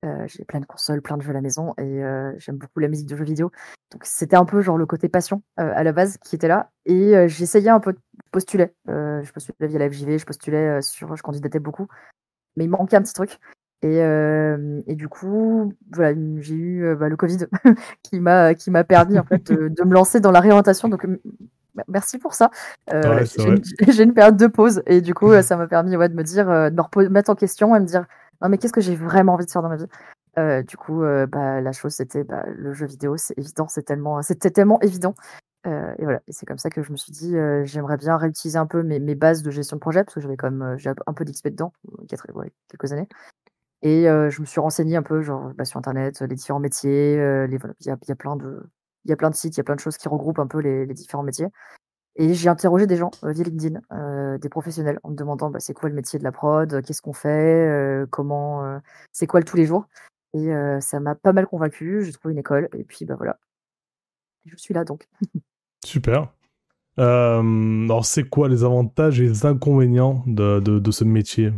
Heu, 0.06 0.26
j'ai 0.28 0.46
plein 0.46 0.60
de 0.60 0.66
consoles, 0.66 1.02
plein 1.02 1.18
de 1.18 1.24
jeux 1.24 1.32
à 1.32 1.34
la 1.34 1.42
maison 1.42 1.74
et 1.78 2.04
heu, 2.04 2.34
j'aime 2.38 2.58
beaucoup 2.58 2.80
la 2.80 2.88
musique 2.88 3.08
de 3.08 3.16
jeux 3.16 3.24
vidéo. 3.24 3.52
Donc 3.92 4.04
c'était 4.06 4.36
un 4.36 4.46
peu 4.46 4.62
genre 4.62 4.78
le 4.78 4.86
côté 4.86 5.10
passion, 5.10 5.42
heu, 5.60 5.64
à 5.64 5.84
la 5.84 5.92
base 5.92 6.18
qui 6.18 6.36
était 6.36 6.48
là 6.48 6.70
et 6.86 7.28
j'essayais 7.28 7.70
un 7.70 7.80
peu 7.80 7.94
de 7.94 8.00
postuler. 8.32 8.74
Je 8.88 9.32
postulais 9.32 9.68
via 9.68 9.80
la 9.80 9.90
FJV, 9.90 10.18
je 10.20 10.26
postulais, 10.26 10.82
sur 10.82 11.16
je 11.16 11.24
candidatais 11.24 11.60
beaucoup, 11.60 11.88
mais 12.56 12.66
il 12.66 12.70
me 12.70 12.78
manquait 12.78 12.98
un 12.98 13.02
petit 13.02 13.14
truc 13.14 13.40
et 13.84 14.96
du 14.96 15.08
coup, 15.08 15.74
voilà, 15.92 16.16
j'ai 16.40 16.56
eu, 16.56 16.96
bah, 16.96 17.08
le 17.10 17.16
covid 17.18 17.46
qui 18.04 18.20
m'a 18.20 18.54
qui 18.56 18.72
m'a 18.72 18.84
permis 18.84 19.20
en 19.20 19.24
fait 19.24 19.44
de 19.52 19.70
de 19.70 19.84
me 19.84 19.94
lancer 19.94 20.20
dans 20.20 20.32
la 20.32 20.40
réorientation 20.40 20.90
donc 20.90 21.04
m 21.06 21.18
merci 21.88 22.18
pour 22.18 22.34
ça. 22.34 22.52
Ouais, 22.92 23.26
j'ai 23.90 24.04
une 24.04 24.14
période 24.14 24.38
de 24.38 24.48
pause 24.48 24.82
et 24.88 25.02
du 25.02 25.14
coup, 25.14 25.32
ça 25.42 25.58
m'a 25.58 25.68
permis, 25.68 25.96
ouais, 25.98 26.10
de 26.10 26.16
me 26.16 26.24
dire, 26.24 26.46
de 26.48 26.76
me 26.76 26.82
repo 26.82 27.08
mettre 27.10 27.30
en 27.30 27.36
question 27.36 27.76
et 27.76 27.80
me 27.80 27.86
dire: 27.86 28.06
«Non 28.42 28.50
mais 28.50 28.58
qu'est-ce 28.58 28.74
que 28.74 28.82
j'ai 28.82 28.96
vraiment 28.96 29.34
envie 29.34 29.46
de 29.46 29.52
faire 29.52 29.62
dans 29.62 29.70
ma 29.70 29.78
vie?» 29.78 29.86
heu, 30.38 30.64
du 30.64 30.76
coup, 30.78 31.04
heu, 31.04 31.26
bah, 31.28 31.62
la 31.62 31.72
chose 31.72 31.94
c'était, 31.94 32.24
bah, 32.26 32.44
le 32.48 32.74
jeu 32.74 32.86
vidéo, 32.86 33.16
c'est 33.18 33.38
évident, 33.38 33.68
c'est 33.70 33.84
tellement 33.84 34.22
c'était 34.22 34.52
tellement 34.52 34.80
évident, 34.82 35.16
heu 35.68 35.94
et 36.00 36.04
voilà 36.06 36.22
et 36.28 36.34
c'est 36.34 36.46
comme 36.48 36.58
ça 36.60 36.70
que 36.72 36.84
je 36.84 36.92
me 36.94 36.98
suis 36.98 37.12
dit, 37.14 37.36
«J'aimerais 37.66 37.98
bien 37.98 38.18
réutiliser 38.18 38.58
un 38.60 38.68
peu 38.68 38.84
mes 38.84 39.16
bases 39.16 39.44
de 39.44 39.52
gestion 39.52 39.78
de 39.78 39.82
projet» 39.82 40.04
parce 40.06 40.16
que 40.16 40.22
j'avais 40.22 40.38
quand 40.38 40.52
même, 40.52 40.78
un 41.08 41.14
peu 41.14 41.26
d'XP 41.26 41.50
dedans, 41.50 41.74
ouais, 42.36 42.54
quelques 42.70 42.92
années. 42.94 43.08
Et 43.84 44.06
je 44.06 44.42
me 44.42 44.46
suis 44.48 44.60
renseignée 44.62 44.98
un 44.98 45.04
peu 45.04 45.22
genre, 45.24 45.52
bah, 45.58 45.66
sur 45.66 45.78
internet, 45.80 46.22
les 46.22 46.36
différents 46.36 46.60
métiers, 46.62 47.14
il 47.16 47.54
y 47.88 47.92
a 48.12 48.16
plein 48.18 48.36
de 48.38 48.64
y 49.06 49.14
a 49.14 49.18
plein 49.18 49.30
de 49.32 49.36
sites, 49.36 49.56
il 49.58 49.60
y 49.60 49.62
a 49.62 49.66
plein 49.66 49.76
de 49.76 49.82
choses 49.82 49.98
qui 49.98 50.10
regroupent 50.10 50.40
un 50.40 50.48
peu 50.48 50.60
les 50.60 50.88
différents 50.96 51.24
métiers 51.24 51.48
et 52.16 52.34
j'ai 52.34 52.50
interrogé 52.50 52.88
des 52.88 52.98
gens, 52.98 53.12
heu, 53.24 53.32
via 53.32 53.44
LinkedIn, 53.44 53.82
heu, 53.94 54.38
des 54.40 54.50
professionnels 54.50 55.00
en 55.04 55.12
me 55.12 55.16
demandant, 55.16 55.50
bah, 55.50 55.60
c'est 55.60 55.74
quoi 55.74 55.90
le 55.90 55.96
métier 55.96 56.20
de 56.20 56.24
la 56.24 56.32
prod? 56.32 56.82
Qu'est-ce 56.84 57.02
qu'on 57.02 57.14
fait? 57.14 58.06
Comment, 58.10 58.80
c'est 59.12 59.28
quoi 59.28 59.40
le 59.40 59.46
tous 59.46 59.58
les 59.58 59.66
jours? 59.66 59.88
Et 60.34 60.52
ça 60.82 61.00
m'a 61.00 61.16
pas 61.16 61.34
mal 61.34 61.48
convaincue, 61.48 62.04
j'ai 62.04 62.12
trouvé 62.12 62.34
une 62.34 62.40
école 62.40 62.70
et 62.74 62.84
puis, 62.84 63.06
bah, 63.06 63.16
voilà. 63.16 63.38
Je 64.46 64.56
suis 64.58 64.74
là 64.74 64.84
donc. 64.84 65.08
Super. 65.84 66.32
Alors 66.98 68.06
c'est 68.06 68.24
quoi 68.30 68.48
les 68.48 68.64
avantages 68.64 69.20
et 69.20 69.28
les 69.28 69.46
inconvénients 69.46 70.24
de 70.28 70.60
de 70.60 70.80
de 70.80 70.92
ce 70.92 71.04
métier? 71.04 71.52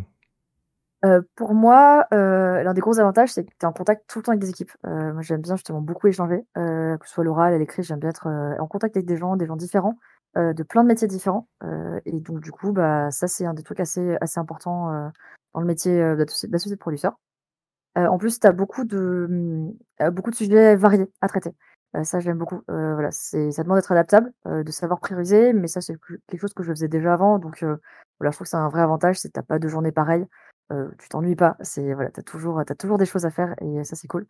Pour 1.35 1.53
moi, 1.53 2.07
l'un 2.11 2.73
des 2.73 2.81
gros 2.81 2.99
avantages, 2.99 3.31
c'est 3.33 3.45
que 3.45 3.51
tu 3.51 3.63
es 3.63 3.65
en 3.65 3.71
contact 3.73 4.09
tout 4.09 4.19
le 4.19 4.23
temps 4.23 4.31
avec 4.31 4.41
des 4.41 4.49
équipes. 4.49 4.71
Moi, 4.83 5.21
j'aime 5.21 5.41
bien 5.41 5.55
justement 5.55 5.81
beaucoup 5.81 6.07
échanger, 6.07 6.43
que 6.55 6.97
ce 7.05 7.13
soit 7.13 7.23
l'oral 7.23 7.53
et 7.53 7.59
l'écrit, 7.59 7.83
j'aime 7.83 7.99
bien 7.99 8.09
être, 8.09 8.27
en 8.27 8.67
contact 8.67 8.97
avec 8.97 9.05
des 9.07 9.17
gens, 9.17 9.35
des 9.37 9.45
gens 9.45 9.55
différents, 9.55 9.97
heu, 10.37 10.53
de 10.53 10.63
plein 10.63 10.83
de 10.83 10.87
métiers 10.89 11.07
différents, 11.07 11.47
heu 11.63 12.01
et 12.05 12.19
donc 12.19 12.39
du 12.41 12.51
coup, 12.51 12.71
bah, 12.73 13.11
ça, 13.11 13.27
c'est 13.27 13.45
un 13.45 13.53
des 13.53 13.63
trucs 13.63 13.79
assez 13.79 14.17
assez 14.21 14.39
importants, 14.39 14.91
heu, 14.93 15.09
dans 15.53 15.61
le 15.61 15.67
métier, 15.67 16.15
d'associé 16.17 16.71
de 16.71 16.75
producteur. 16.79 17.17
En 17.95 18.17
plus, 18.19 18.39
tu 18.39 18.45
as 18.47 18.51
beaucoup 18.51 18.85
de, 18.85 19.27
mmh, 19.29 20.09
beaucoup 20.11 20.29
de 20.31 20.35
sujets 20.35 20.75
variés 20.75 21.11
à 21.21 21.27
traiter. 21.27 21.51
Ça, 22.03 22.19
j'aime 22.19 22.37
beaucoup. 22.37 22.61
Voilà, 22.67 23.09
ça 23.11 23.37
demande 23.63 23.77
d'être 23.79 23.91
adaptable, 23.91 24.31
de 24.45 24.71
savoir 24.71 24.99
prioriser, 24.99 25.53
mais 25.53 25.67
ça, 25.67 25.81
c'est 25.81 25.95
que 25.99 26.13
quelque 26.27 26.41
chose 26.41 26.53
que 26.53 26.63
je 26.63 26.71
faisais 26.71 26.87
déjà 26.89 27.13
avant, 27.13 27.39
donc 27.39 27.63
voilà, 27.63 28.31
je 28.31 28.37
trouve 28.37 28.45
que 28.45 28.49
c'est 28.49 28.57
un 28.57 28.69
vrai 28.69 28.81
avantage, 28.81 29.19
c'est 29.19 29.29
que 29.29 29.33
tu 29.33 29.39
as 29.39 29.43
pas 29.43 29.59
de 29.59 29.67
journée 29.67 29.91
pareille, 29.91 30.25
tu 30.99 31.09
t'ennuies 31.09 31.35
pas. 31.35 31.57
C'est 31.61 31.93
voilà, 31.95 32.11
tu 32.11 32.19
as 32.19 32.21
as 32.21 32.75
toujours 32.75 32.97
des 32.99 33.05
choses 33.07 33.25
à 33.25 33.31
faire 33.31 33.55
et 33.61 33.83
ça, 33.83 33.95
c'est 33.95 34.07
cool 34.07 34.27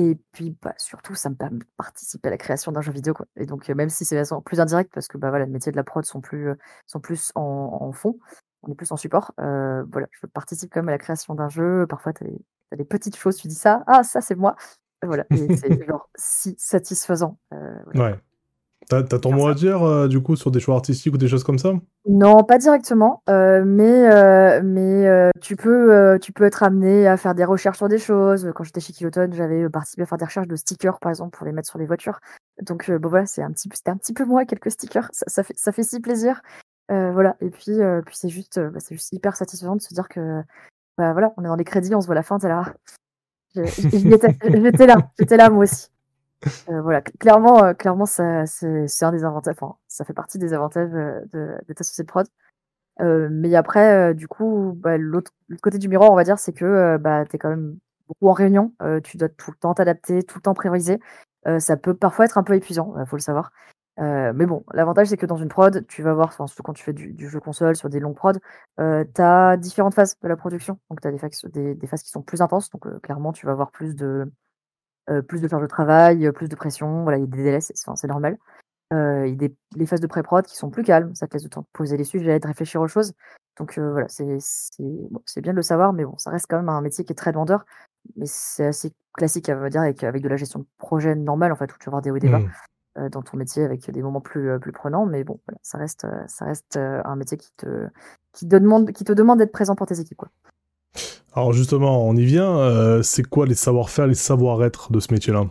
et 0.00 0.16
puis, 0.32 0.56
bah, 0.62 0.74
surtout, 0.78 1.14
ça 1.14 1.28
me 1.30 1.34
permet 1.36 1.58
de 1.58 1.64
participer 1.76 2.28
à 2.28 2.30
la 2.30 2.38
création 2.38 2.72
d'un 2.72 2.80
jeu 2.82 2.92
vidéo, 2.92 3.14
quoi 3.14 3.26
et 3.36 3.46
donc 3.46 3.68
heu, 3.70 3.74
même 3.74 3.88
si 3.90 4.04
c'est 4.04 4.14
de 4.16 4.20
façon 4.20 4.40
plus 4.42 4.60
indirecte 4.60 4.92
parce 4.94 5.08
que, 5.08 5.18
bah, 5.18 5.30
voilà, 5.30 5.44
les 5.46 5.50
métiers 5.52 5.72
de 5.72 5.76
la 5.76 5.84
prod 5.84 6.04
sont 6.04 6.20
plus, 6.20 6.48
heu, 6.50 6.58
sont 6.86 7.00
plus 7.00 7.32
en 7.34 7.42
en 7.80 7.92
fond, 7.92 8.18
on 8.62 8.70
est 8.72 8.74
plus 8.76 8.92
en 8.92 8.96
support, 8.96 9.32
heu, 9.40 9.84
voilà, 9.92 10.06
je 10.12 10.26
participe 10.26 10.72
quand 10.72 10.80
même 10.80 10.88
à 10.90 10.92
la 10.92 10.98
création 10.98 11.34
d'un 11.34 11.48
jeu. 11.48 11.86
Parfois, 11.88 12.12
tu 12.12 12.24
as 12.24 12.28
des 12.28 12.36
tu 12.38 12.74
as 12.74 12.76
des 12.76 12.84
petites 12.84 13.16
choses, 13.16 13.36
tu 13.36 13.48
dis 13.48 13.54
ça: 13.54 13.82
«Ah 13.86 14.02
ça, 14.04 14.20
c'est 14.20 14.34
moi!» 14.36 14.56
voilà 15.04 15.26
et 15.32 15.48
c'est 15.50 15.80
genre 15.88 16.10
si 16.16 16.54
satisfaisant, 16.58 17.38
voilà, 17.50 18.02
Ouais. 18.04 18.20
Quoi. 18.88 19.02
Tu 19.02 19.04
as 19.04 19.08
tu 19.08 19.14
as 19.14 19.18
ton 19.18 19.32
mot 19.32 19.48
à 19.48 19.54
dire, 19.54 19.84
heu, 19.86 20.08
du 20.08 20.20
coup, 20.20 20.36
sur 20.36 20.50
des 20.50 20.60
choix 20.60 20.74
artistiques 20.76 21.14
ou 21.14 21.18
des 21.18 21.28
choses 21.28 21.44
comme 21.44 21.58
ça? 21.58 21.72
Non, 22.08 22.42
pas 22.42 22.58
directement, 22.58 23.22
heu, 23.28 23.64
mais 23.64 24.08
heu 24.10 24.62
mais 24.62 25.30
tu 25.40 25.56
peux, 25.56 26.18
tu 26.22 26.32
peux 26.32 26.44
être 26.44 26.62
amené 26.62 27.06
à 27.06 27.16
faire 27.16 27.34
des 27.34 27.44
recherches 27.44 27.76
sur 27.78 27.88
des 27.88 27.98
choses. 27.98 28.50
Quand 28.54 28.64
j'étais 28.64 28.80
chez 28.80 28.92
Kiloton, 28.92 29.28
j'avais, 29.32 29.68
participé 29.68 30.02
à 30.02 30.06
faire 30.06 30.18
des 30.18 30.24
recherches 30.24 30.48
de 30.48 30.56
stickers, 30.56 30.98
par 31.00 31.10
exemple, 31.10 31.36
pour 31.36 31.46
les 31.46 31.52
mettre 31.52 31.68
sur 31.68 31.78
les 31.78 31.86
voitures. 31.86 32.20
Donc 32.62 32.90
bon, 32.90 33.08
voilà, 33.08 33.26
c'est 33.26 33.42
un 33.42 33.52
petit 33.52 33.68
c'était 33.74 33.90
un 33.90 33.96
petit 33.96 34.12
peu 34.14 34.24
moi, 34.24 34.44
quelques 34.44 34.70
stickers. 34.70 35.08
Ça 35.12 35.24
ça 35.28 35.42
fait 35.42 35.54
ça 35.56 35.70
fait 35.72 35.82
si 35.82 36.00
plaisir, 36.00 36.40
voilà 36.88 37.36
et 37.40 37.50
puis, 37.50 37.78
puis 38.06 38.16
c'est 38.16 38.28
juste, 38.30 38.58
bah, 38.58 38.80
c'est 38.80 38.94
juste 38.94 39.12
hyper 39.12 39.36
satisfaisant 39.36 39.76
de 39.76 39.82
se 39.82 39.92
dire 39.94 40.08
que, 40.08 40.42
bah, 40.98 41.12
voilà, 41.12 41.32
on 41.36 41.44
est 41.44 41.48
dans 41.48 41.56
les 41.56 41.64
crédits, 41.64 41.94
on 41.94 42.00
se 42.00 42.06
voit 42.06 42.14
la 42.14 42.22
fin, 42.22 42.38
tu 42.38 42.46
es 42.46 42.48
là: 42.48 42.64
«Ah, 42.66 42.74
je 43.56 43.62
j'y 43.92 44.12
étais, 44.12 44.36
j'étais 44.42 44.86
là, 44.86 45.10
j'étais 45.18 45.36
là 45.36 45.50
moi 45.50 45.64
aussi». 45.64 45.88
Heu, 46.68 46.80
voilà, 46.82 47.00
cl 47.02 47.12
clairement, 47.18 47.64
heu, 47.64 47.74
clairement 47.74 48.06
ça 48.06 48.44
c'est 48.46 49.04
un 49.04 49.12
des 49.12 49.24
avantages 49.24 49.56
ça 49.88 50.04
fait 50.04 50.12
partie 50.12 50.38
des 50.38 50.52
avantages, 50.52 50.90
de 50.90 51.56
d'être 51.66 51.80
associé 51.80 52.04
de 52.04 52.08
prod. 52.08 52.26
Mais 53.00 53.54
après, 53.56 54.14
du 54.14 54.28
coup, 54.28 54.74
bah, 54.76 54.98
l'autre 54.98 55.32
côté 55.62 55.78
du 55.78 55.88
miroir, 55.88 56.12
on 56.12 56.16
va 56.16 56.24
dire, 56.24 56.38
c'est 56.38 56.52
que, 56.54 56.96
bah, 56.98 57.24
tu 57.26 57.36
es 57.36 57.38
quand 57.40 57.50
même 57.50 57.78
beaucoup 58.08 58.28
en 58.28 58.32
réunion, 58.34 58.74
tu 59.04 59.16
dois 59.18 59.28
tout 59.30 59.50
le 59.52 59.56
temps 59.58 59.74
t'adapter, 59.74 60.22
tout 60.24 60.38
le 60.38 60.42
temps 60.42 60.54
prioriser. 60.54 61.00
Ça 61.60 61.76
peut 61.78 61.94
parfois 61.94 62.26
être 62.26 62.38
un 62.38 62.44
peu 62.44 62.54
épuisant, 62.54 62.94
faut 63.06 63.16
le 63.16 63.22
savoir. 63.22 63.52
Mais 63.98 64.46
bon, 64.46 64.64
l'avantage, 64.74 65.08
c'est 65.08 65.16
que 65.18 65.26
dans 65.26 65.36
une 65.38 65.48
prod, 65.50 65.86
tu 65.88 66.02
vas 66.02 66.14
voir, 66.14 66.32
surtout 66.34 66.62
quand 66.64 66.74
tu 66.74 66.84
fais 66.84 66.92
du 66.94 67.28
jeu 67.30 67.40
console 67.40 67.76
sur 67.76 67.88
des 67.90 68.00
longues 68.00 68.16
prods, 68.16 68.32
heu, 68.80 69.06
tu 69.14 69.22
as 69.22 69.56
différentes 69.58 69.94
phases 69.94 70.16
de 70.22 70.28
la 70.28 70.36
production. 70.36 70.78
Donc 70.90 71.00
tu 71.02 71.08
as 71.08 71.12
des 71.50 71.74
des 71.76 71.86
phases 71.88 72.02
qui 72.04 72.10
sont 72.10 72.22
plus 72.22 72.42
intenses, 72.42 72.70
donc 72.70 72.86
clairement, 73.02 73.32
tu 73.32 73.46
vas 73.46 73.52
avoir 73.52 73.70
plus 73.72 73.96
de, 73.96 74.30
plus 75.26 75.40
de 75.40 75.48
charge 75.48 75.62
de 75.62 75.68
travail, 75.68 76.26
heu, 76.26 76.32
plus 76.32 76.48
de 76.48 76.56
pression, 76.56 77.02
voilà, 77.02 77.18
il 77.18 77.22
y 77.22 77.24
a 77.24 77.26
des 77.26 77.42
délais, 77.42 77.60
c'est 77.60 77.74
enfin, 77.86 77.96
c'est 77.96 78.08
normal. 78.08 78.38
et 78.92 79.34
des 79.36 79.54
les 79.76 79.86
phases 79.86 80.00
de 80.00 80.06
pré-prod 80.06 80.44
qui 80.44 80.56
sont 80.56 80.70
plus 80.70 80.82
calmes. 80.82 81.14
Ça 81.14 81.26
te 81.26 81.34
laisse 81.34 81.44
le 81.44 81.50
temps 81.50 81.62
de 81.62 81.66
poser 81.72 81.96
les 81.96 82.04
sujets, 82.04 82.40
de 82.40 82.46
réfléchir 82.46 82.80
aux 82.80 82.88
choses. 82.88 83.12
Donc 83.58 83.78
voilà, 83.78 84.06
c'est 84.08 85.42
bien 85.42 85.52
de 85.52 85.56
le 85.56 85.62
savoir, 85.62 85.92
mais 85.92 86.04
bon, 86.04 86.16
ça 86.16 86.30
reste 86.30 86.46
quand 86.48 86.58
même 86.58 86.68
un 86.68 86.80
métier 86.80 87.04
qui 87.04 87.12
est 87.12 87.16
très 87.16 87.32
demandeur. 87.32 87.64
Mais 88.16 88.26
c'est 88.26 88.66
assez 88.66 88.92
classique, 89.14 89.48
à 89.48 89.68
dire, 89.68 89.80
avec 89.80 90.04
avec 90.04 90.22
de 90.22 90.28
la 90.28 90.36
gestion 90.36 90.60
de 90.60 90.66
projet 90.78 91.14
normale, 91.14 91.52
en 91.52 91.56
fait, 91.56 91.72
où 91.72 91.76
tu 91.78 91.86
vas 91.86 91.90
avoir 91.90 92.02
des 92.02 92.10
hauts 92.10 92.16
et 92.16 92.20
des 92.20 92.28
bas, 92.28 92.38
mmh. 92.38 93.08
dans 93.08 93.22
ton 93.22 93.36
métier 93.36 93.64
avec 93.64 93.90
des 93.90 94.02
moments 94.02 94.20
plus, 94.20 94.58
plus 94.60 94.72
prenants. 94.72 95.06
Mais 95.06 95.24
bon, 95.24 95.40
voilà, 95.46 95.58
ça 95.62 95.76
reste, 95.76 96.06
ça 96.28 96.44
reste, 96.44 96.76
un 96.76 97.16
métier 97.16 97.36
qui 97.36 97.50
te 97.56 97.88
qui 98.32 98.46
demande 98.46 98.92
qui 98.92 99.04
te 99.04 99.12
demande 99.12 99.38
d'être 99.40 99.52
présent 99.52 99.74
pour 99.74 99.86
tes 99.86 99.98
équipes, 99.98 100.18
quoi. 100.18 100.30
Alors 101.38 101.52
justement, 101.52 102.04
on 102.04 102.16
y 102.16 102.24
vient, 102.24 103.00
c'est 103.04 103.22
quoi 103.22 103.46
les 103.46 103.54
savoir-faire, 103.54 104.08
les 104.08 104.16
savoir-être 104.16 104.90
de 104.90 104.98
ce 104.98 105.14
métier-là? 105.14 105.44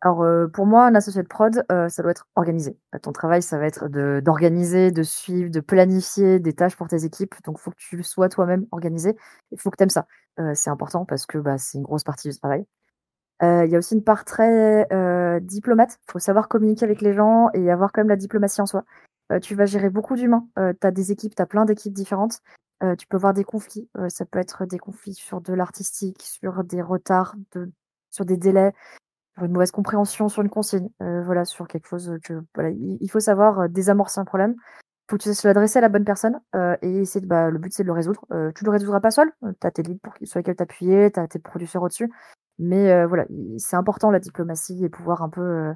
Alors, 0.00 0.24
pour 0.54 0.64
moi, 0.64 0.86
un 0.86 0.94
associé 0.94 1.22
de 1.22 1.28
prod, 1.28 1.66
ça 1.68 2.02
doit 2.02 2.12
être 2.12 2.26
organisé. 2.34 2.78
Ton 3.02 3.12
travail, 3.12 3.42
ça 3.42 3.58
va 3.58 3.66
être 3.66 3.88
d'organiser, 4.20 4.92
de 4.92 5.02
suivre, 5.02 5.50
de 5.50 5.60
planifier 5.60 6.38
des 6.38 6.54
tâches 6.54 6.76
pour 6.76 6.88
tes 6.88 7.04
équipes. 7.04 7.34
Donc, 7.44 7.58
il 7.58 7.62
faut 7.62 7.72
que 7.72 7.76
tu 7.76 8.02
sois 8.02 8.30
toi-même 8.30 8.64
organisé. 8.70 9.18
Il 9.52 9.60
faut 9.60 9.68
que 9.68 9.76
tu 9.76 9.82
aimes 9.82 9.90
ça. 9.90 10.06
c'est 10.54 10.70
important 10.70 11.04
parce 11.04 11.26
que, 11.26 11.36
bah, 11.36 11.58
c'est 11.58 11.76
une 11.76 11.84
grosse 11.84 12.04
partie 12.04 12.30
du 12.30 12.38
travail. 12.38 12.64
il 13.42 13.68
y 13.68 13.74
a 13.74 13.78
aussi 13.78 13.96
une 13.96 14.02
part 14.02 14.24
très, 14.24 14.88
diplomate. 15.42 15.98
Il 16.08 16.12
faut 16.12 16.18
savoir 16.20 16.48
communiquer 16.48 16.86
avec 16.86 17.02
les 17.02 17.12
gens 17.12 17.50
et 17.52 17.70
avoir 17.70 17.92
quand 17.92 18.00
même 18.00 18.08
la 18.08 18.16
diplomatie 18.16 18.62
en 18.62 18.66
soi. 18.66 18.84
tu 19.42 19.56
vas 19.56 19.66
gérer 19.66 19.90
beaucoup 19.90 20.16
d'humains. 20.16 20.46
tu 20.56 20.86
as 20.86 20.90
des 20.90 21.12
équipes, 21.12 21.34
tu 21.34 21.42
as 21.42 21.46
plein 21.46 21.66
d'équipes 21.66 21.92
différentes. 21.92 22.40
Tu 22.98 23.06
peux 23.06 23.16
avoir 23.16 23.34
des 23.34 23.44
conflits. 23.44 23.88
ça 24.08 24.24
peut 24.24 24.38
être 24.38 24.66
des 24.66 24.78
conflits 24.78 25.14
sur 25.14 25.40
de 25.40 25.54
l'artistique, 25.54 26.22
sur 26.22 26.62
des 26.64 26.82
retards, 26.82 27.34
sur 28.10 28.24
des 28.24 28.36
délais 28.36 28.72
une 29.44 29.52
mauvaise 29.52 29.70
compréhension 29.70 30.28
sur 30.28 30.42
une 30.42 30.48
consigne, 30.48 30.88
euh, 31.02 31.22
voilà, 31.24 31.44
sur 31.44 31.68
quelque 31.68 31.88
chose 31.88 32.16
il, 32.72 33.10
faut 33.10 33.20
savoir 33.20 33.60
euh, 33.60 33.68
désamorcer 33.68 34.20
un 34.20 34.24
problème. 34.24 34.54
Il 34.58 35.10
faut 35.10 35.16
que 35.18 35.22
tu 35.22 35.28
saches 35.28 35.44
l'adresser 35.44 35.78
à 35.78 35.82
la 35.82 35.88
bonne 35.88 36.04
personne 36.04 36.40
euh, 36.54 36.76
et 36.82 37.00
essayer 37.00 37.20
de, 37.20 37.26
bah, 37.26 37.50
le 37.50 37.58
but 37.58 37.72
c'est 37.72 37.82
de 37.82 37.88
le 37.88 37.92
résoudre. 37.92 38.24
tu 38.30 38.64
ne 38.64 38.66
le 38.66 38.70
résoudras 38.70 39.00
pas 39.00 39.10
seul, 39.10 39.30
tu 39.60 39.66
as 39.66 39.70
tes 39.70 39.82
leads 39.82 40.00
sur 40.24 40.38
lesquels 40.38 40.56
t'appuyer, 40.56 41.12
tu 41.12 41.20
as 41.20 41.28
tes 41.28 41.38
producteurs 41.38 41.82
au-dessus, 41.82 42.10
mais 42.58 43.04
voilà, 43.06 43.26
c'est 43.58 43.76
important 43.76 44.10
la 44.10 44.18
diplomatie 44.18 44.84
et 44.84 44.88
pouvoir 44.88 45.22
un 45.22 45.28
peu 45.28 45.74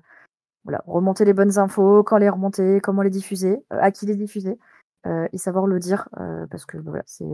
remonter 0.86 1.24
les 1.24 1.32
bonnes 1.32 1.58
infos, 1.58 2.02
quand 2.02 2.16
les 2.16 2.28
remonter, 2.28 2.80
comment 2.80 3.02
les 3.02 3.10
diffuser, 3.10 3.64
à 3.70 3.92
qui 3.92 4.06
les 4.06 4.16
diffuser, 4.16 4.58
et 5.04 5.38
savoir 5.38 5.66
le 5.66 5.78
dire, 5.78 6.08
parce 6.50 6.66
que 6.66 6.76
voilà, 6.76 7.02
c'est, 7.06 7.26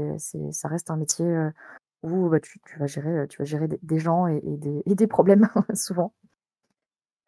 ça 0.52 0.68
reste 0.68 0.90
un 0.90 0.96
métier 0.96 1.26
où 2.02 2.28
bah, 2.28 2.40
tu, 2.40 2.60
vas 2.78 2.86
gérer, 2.86 3.26
tu 3.28 3.38
vas 3.38 3.44
gérer 3.44 3.68
des, 3.68 3.98
gens 3.98 4.26
et, 4.26 4.40
des, 4.40 4.82
et 4.86 4.94
des, 4.94 5.06
problèmes 5.06 5.48
souvent. 5.74 6.12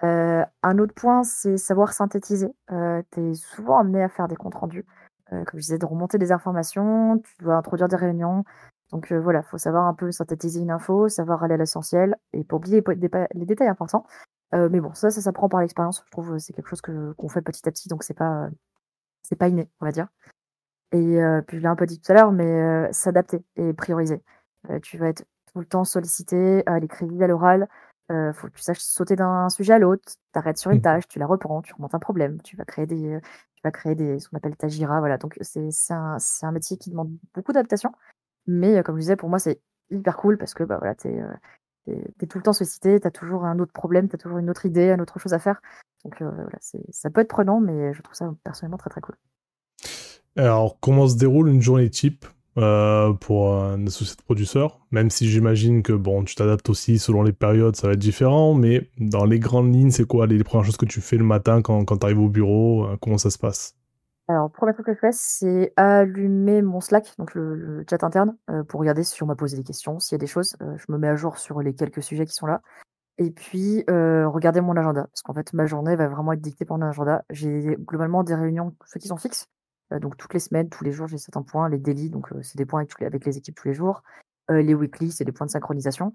Euh, 0.05 0.45
un 0.63 0.79
autre 0.79 0.95
point, 0.95 1.25
c'est 1.25 1.57
savoir 1.57 1.93
synthétiser. 1.93 2.55
Euh, 2.71 3.03
tu 3.13 3.31
es 3.31 3.35
souvent 3.35 3.79
amené 3.79 4.03
à 4.03 4.09
faire 4.09 4.29
des 4.29 4.37
comptes 4.37 4.55
rendus. 4.55 4.87
Euh, 5.33 5.45
comme 5.45 5.59
je 5.59 5.65
disais, 5.65 5.79
de 5.79 5.87
remonter 5.87 6.19
des 6.19 6.33
informations, 6.33 7.19
tu 7.19 7.43
dois 7.43 7.57
introduire 7.57 7.89
des 7.89 7.97
réunions. 7.97 8.45
Donc 8.93 9.13
voilà, 9.13 9.41
il 9.41 9.51
faut 9.51 9.59
savoir 9.59 9.85
un 9.87 9.93
peu 9.93 10.11
synthétiser 10.11 10.61
une 10.61 10.71
info, 10.71 11.09
savoir 11.09 11.45
aller 11.45 11.55
à 11.55 11.57
l'essentiel 11.59 12.17
et 12.33 12.43
pas 12.43 12.57
oublier 12.57 12.83
les, 12.87 13.45
détails 13.45 13.69
importants. 13.69 14.07
mais 14.53 14.81
bon, 14.81 14.95
ça, 14.95 15.11
ça 15.11 15.21
s'apprend 15.21 15.51
par 15.51 15.61
l'expérience. 15.61 16.03
Je 16.07 16.11
trouve 16.11 16.31
que 16.33 16.39
c'est 16.39 16.55
quelque 16.55 16.69
chose 16.69 16.81
que, 16.81 17.13
qu'on 17.13 17.29
fait 17.29 17.43
petit 17.43 17.69
à 17.69 17.71
petit, 17.71 17.91
donc 17.91 18.03
c'est 18.03 18.15
pas, 18.15 18.49
c'est 19.23 19.37
pas 19.37 19.49
inné, 19.49 19.69
on 19.81 19.85
va 19.85 19.93
dire. 19.93 20.09
Et 20.93 21.19
puis 21.47 21.59
je 21.59 21.63
l'ai 21.63 21.69
un 21.69 21.77
peu 21.77 21.87
dit 21.87 22.01
tout 22.01 22.11
à 22.13 22.15
l'heure, 22.15 22.33
mais 22.33 22.93
s'adapter 22.93 23.45
et 23.57 23.73
prioriser. 23.75 24.23
tu 24.83 24.97
vas 24.97 25.09
être 25.09 25.25
tout 25.53 25.61
le 25.61 25.67
temps 25.67 25.85
sollicité 25.85 26.63
à 26.67 26.79
l'écrit, 26.79 27.23
à 27.23 27.27
l'oral. 27.27 27.69
Euh, 28.11 28.33
faut 28.33 28.47
que 28.47 28.55
tu 28.55 28.63
saches 28.63 28.79
sauter 28.79 29.17
d'un 29.17 29.51
sujet 29.51 29.75
à 29.75 29.79
l'autre, 29.79 30.15
t'arrêtes 30.33 30.57
sur 30.57 30.71
une 30.71 30.79
mmh. 30.79 30.83
tâche, 30.83 31.09
tu 31.09 31.19
la 31.19 31.27
reprends, 31.27 31.61
tu 31.61 31.75
remontes 31.75 31.95
un 31.95 31.99
problème, 31.99 32.41
tu 32.41 32.57
vas 32.57 32.65
créer 32.65 32.87
des, 32.87 33.21
tu 33.55 33.61
vas 33.63 33.71
créer 33.71 33.95
des, 33.95 34.19
ce 34.19 34.31
qu'on 34.31 34.39
appelle 34.39 34.57
ta 34.57 34.69
gira, 34.69 34.99
voilà. 35.01 35.19
Donc 35.19 35.37
c'est 35.43 35.69
un, 35.91 36.17
un, 36.43 36.53
métier 36.53 36.79
qui 36.79 36.91
demande 36.91 37.15
beaucoup 37.35 37.53
d'adaptation, 37.53 37.93
mais 38.47 38.79
euh, 38.79 38.83
comme 38.83 38.97
je 38.97 39.01
disais, 39.01 39.17
pour 39.17 39.29
moi 39.29 39.39
c'est 39.39 39.61
hyper 39.91 40.17
cool 40.17 40.39
parce 40.39 40.55
que 40.55 40.65
bah 40.65 40.79
voilà, 40.79 40.95
t'es 40.95 41.21
euh, 41.21 41.95
es, 42.23 42.27
tout 42.27 42.39
le 42.39 42.45
temps 42.45 42.55
sollicité, 42.55 42.99
t'as 42.99 43.11
toujours 43.11 43.45
un 43.45 43.59
autre 43.59 43.73
problème, 43.73 44.09
t'as 44.09 44.17
toujours 44.17 44.39
une 44.39 44.49
autre 44.49 44.65
idée, 44.65 44.91
une 44.91 45.03
autre 45.03 45.19
chose 45.19 45.35
à 45.35 45.39
faire. 45.39 45.61
Donc 46.05 46.23
euh, 46.23 46.31
voilà, 46.31 46.59
ça 46.91 47.11
peut 47.11 47.21
être 47.21 47.29
prenant, 47.29 47.61
mais 47.61 47.93
je 47.93 48.03
trouve 48.03 48.15
ça 48.15 48.33
personnellement 48.45 48.79
très 48.79 48.91
très 48.91 49.01
cool. 49.01 49.17
Alors 50.37 50.79
comment 50.81 51.09
se 51.09 51.17
déroule 51.17 51.49
une 51.49 51.61
journée 51.61 51.91
type 51.91 52.25
euh, 52.57 53.13
pour 53.13 53.55
un 53.55 53.87
associé 53.87 54.17
de 54.17 54.23
producteur, 54.23 54.81
même 54.91 55.11
si 55.11 55.29
j'imagine 55.29 55.83
que 55.83 55.93
bon, 55.93 56.25
tu 56.25 56.35
t'adaptes 56.35 56.69
aussi 56.71 56.99
selon 56.99 57.23
les 57.23 57.33
périodes, 57.33 57.77
ça 57.77 57.87
va 57.87 57.93
être 57.93 57.99
différent, 58.01 58.55
mais 58.55 58.91
dans 58.99 59.25
les 59.25 59.39
grandes 59.39 59.73
lignes, 59.73 59.91
c'est 59.91 60.07
quoi 60.07 60.27
les, 60.27 60.43
premières 60.43 60.65
choses 60.65 60.77
que 60.77 60.87
tu 60.87 61.01
fais 61.01 61.17
le 61.17 61.25
matin 61.25 61.63
quand, 61.63 61.85
quand 61.85 61.99
tu 61.99 62.07
arrives 62.07 62.21
au 62.21 62.29
bureau? 62.29 62.87
Euh, 62.87 62.97
Comment 63.01 63.19
ça 63.19 63.31
se 63.31 63.39
passe? 63.39 63.77
Alors, 64.27 64.51
premier 64.51 64.75
truc 64.75 64.87
que 64.87 64.93
je 64.93 64.99
fais, 64.99 65.13
c'est 65.13 65.73
allumer 65.77 66.61
mon 66.61 66.81
Slack, 66.81 67.15
donc 67.19 67.35
le, 67.35 67.85
chat 67.89 68.05
interne, 68.05 68.37
pour 68.69 68.81
regarder 68.81 69.03
si 69.03 69.23
on 69.23 69.27
m'a 69.27 69.37
posé 69.37 69.57
des 69.57 69.63
questions, 69.63 70.01
s'il 70.01 70.17
y 70.17 70.17
a 70.17 70.19
des 70.19 70.27
choses. 70.27 70.55
je 70.61 70.93
me 70.93 70.99
mets 70.99 71.09
à 71.09 71.17
jour 71.17 71.39
sur 71.39 71.63
les 71.63 71.75
quelques 71.75 72.03
sujets 72.03 72.27
qui 72.27 72.35
sont 72.35 72.47
là. 72.47 72.61
Et 73.19 73.31
puis, 73.31 73.85
regarder 73.89 74.61
mon 74.61 74.77
agenda, 74.77 75.05
parce 75.05 75.23
qu'en 75.23 75.35
fait, 75.35 75.53
ma 75.53 75.67
journée 75.67 75.97
va 75.97 76.09
vraiment 76.09 76.33
être 76.33 76.41
dictée 76.41 76.65
par 76.65 76.79
mon 76.79 76.87
agenda. 76.87 77.25
J'ai 77.31 77.77
globalement 77.81 78.23
des 78.23 78.35
réunions, 78.35 78.75
ceux 78.87 79.01
qui 79.01 79.09
sont 79.09 79.17
fixes, 79.17 79.49
euh, 79.93 79.99
donc 79.99 80.17
toutes 80.17 80.35
les 80.35 80.41
semaines, 80.41 80.69
tous 80.69 80.85
les 80.85 80.93
jours, 80.93 81.09
j'ai 81.09 81.19
certains 81.19 81.43
points. 81.43 81.69
Les 81.69 81.79
daily, 81.79 82.11
donc 82.11 82.29
c'est 82.43 82.57
des 82.57 82.67
points 82.67 82.85
avec, 83.01 83.25
les 83.25 83.39
équipes 83.39 83.57
tous 83.57 83.69
les 83.69 83.75
jours. 83.75 84.03
les 84.49 84.75
weekly, 84.75 85.11
c'est 85.13 85.25
des 85.25 85.33
points 85.33 85.47
de 85.47 85.51
synchronisation. 85.51 86.13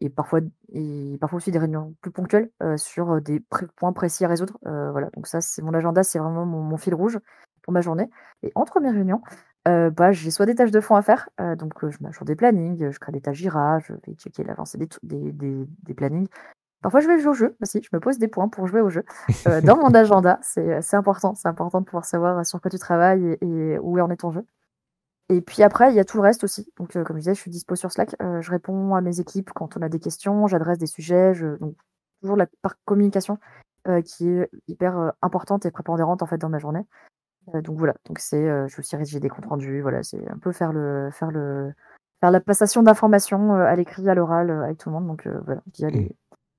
et 0.00 0.10
parfois 0.10 0.40
et 0.72 1.18
parfois 1.20 1.36
aussi 1.38 1.50
des 1.50 1.58
réunions 1.58 1.94
plus 2.00 2.10
ponctuelles 2.10 2.50
sur 2.76 3.20
des 3.20 3.40
points 3.76 3.92
précis 3.92 4.24
à 4.24 4.28
résoudre. 4.28 4.58
voilà, 4.62 5.10
donc 5.10 5.26
ça, 5.26 5.40
c'est 5.40 5.62
mon 5.62 5.74
agenda, 5.74 6.02
c'est 6.02 6.18
vraiment 6.18 6.46
mon, 6.46 6.76
fil 6.76 6.94
rouge 6.94 7.18
pour 7.62 7.72
ma 7.72 7.80
journée. 7.80 8.10
Et 8.42 8.52
entre 8.54 8.80
mes 8.80 8.90
réunions, 8.90 9.22
bah, 9.66 10.12
j'ai 10.12 10.30
soit 10.30 10.46
des 10.46 10.54
tâches 10.54 10.70
de 10.70 10.80
fond 10.80 10.94
à 10.94 11.02
faire, 11.02 11.28
donc 11.58 11.72
je 11.88 11.96
mets 12.00 12.10
des 12.22 12.36
plannings, 12.36 12.90
je 12.90 12.98
crée 12.98 13.12
des 13.12 13.20
tâches 13.20 13.38
Jira, 13.38 13.78
je 13.78 13.94
vais 13.94 14.14
checker 14.14 14.44
l'avancée 14.44 14.78
des, 14.78 14.88
des, 15.02 15.32
des, 15.32 15.66
des, 15.82 15.94
plannings. 15.94 16.28
Parfois, 16.84 17.00
je 17.00 17.08
vais 17.08 17.18
jouer 17.18 17.30
au 17.30 17.34
jeu 17.34 17.56
aussi. 17.62 17.82
Je 17.82 17.88
me 17.94 17.98
pose 17.98 18.18
des 18.18 18.28
points 18.28 18.46
pour 18.46 18.66
jouer 18.66 18.82
au 18.82 18.90
jeu 18.90 19.06
euh, 19.46 19.60
dans 19.62 19.78
mon 19.78 19.94
agenda. 19.94 20.38
C'est 20.42 20.92
important. 20.92 21.34
C'est 21.34 21.48
important 21.48 21.80
de 21.80 21.86
pouvoir 21.86 22.04
savoir 22.04 22.44
sur 22.44 22.60
quoi 22.60 22.70
tu 22.70 22.78
travailles 22.78 23.38
et, 23.40 23.78
où 23.78 23.98
en 23.98 24.10
est 24.10 24.18
ton 24.18 24.32
jeu. 24.32 24.44
Et 25.30 25.40
puis 25.40 25.62
après, 25.62 25.90
il 25.90 25.96
y 25.96 25.98
a 25.98 26.04
tout 26.04 26.18
le 26.18 26.22
reste 26.22 26.44
aussi. 26.44 26.70
Donc, 26.76 26.94
euh, 26.94 27.02
comme 27.02 27.16
je 27.16 27.20
disais, 27.20 27.34
je 27.34 27.40
suis 27.40 27.50
dispo 27.50 27.74
sur 27.74 27.90
Slack. 27.90 28.14
Euh, 28.20 28.42
je 28.42 28.50
réponds 28.50 28.94
à 28.94 29.00
mes 29.00 29.18
équipes 29.18 29.50
quand 29.54 29.78
on 29.78 29.80
a 29.80 29.88
des 29.88 29.98
questions. 29.98 30.46
J'adresse 30.46 30.76
des 30.76 30.86
sujets. 30.86 31.32
Je... 31.32 31.56
Donc, 31.56 31.74
toujours 32.20 32.36
la 32.36 32.48
part 32.60 32.74
communication 32.84 33.38
qui 34.06 34.30
est 34.30 34.50
hyper 34.66 35.12
importante 35.20 35.66
et 35.66 35.70
prépondérante 35.70 36.22
en 36.22 36.26
fait 36.26 36.38
dans 36.38 36.48
ma 36.48 36.58
journée. 36.58 36.86
Donc 37.52 37.78
voilà. 37.78 37.94
Donc 38.06 38.18
c'est, 38.18 38.46
je 38.46 38.74
vais 38.74 38.80
aussi 38.80 38.96
rédiger 38.96 39.20
des 39.20 39.28
comptes 39.28 39.46
rendus. 39.46 39.80
Voilà, 39.80 40.02
c'est 40.02 40.28
un 40.28 40.38
peu 40.38 40.52
faire 40.52 40.72
le, 40.72 41.10
faire 41.12 41.30
le, 41.30 41.72
faire 42.20 42.30
la 42.30 42.40
passation 42.40 42.82
d'informations 42.82 43.54
à 43.54 43.74
l'écrit, 43.76 44.08
à 44.08 44.14
l'oral 44.14 44.50
avec 44.50 44.78
tout 44.78 44.88
le 44.88 44.94
monde. 44.94 45.06
Donc 45.06 45.26
voilà, 45.44 45.62
via 45.74 45.88
les, 45.88 46.00
mmh 46.00 46.08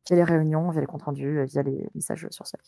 via 0.08 0.15
les 0.15 0.24
réunions, 0.24 0.70
via 0.70 0.82
les 0.82 0.88
comptes 0.88 1.04
rendus, 1.04 1.44
via 1.46 1.63
les 1.63 1.88
messages 1.96 2.27
sur 2.30 2.46
Slack. 2.48 2.62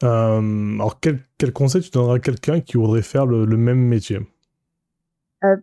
Alors, 0.00 1.00
quel, 1.00 1.20
quel, 1.38 1.52
conseil 1.52 1.82
tu 1.82 1.90
donneras 1.90 2.16
à 2.16 2.18
quelqu'un 2.20 2.60
qui 2.60 2.76
voudrait 2.76 3.02
faire 3.02 3.26
le, 3.26 3.46
même 3.56 3.78
métier? 3.78 4.20
Euh, 5.44 5.56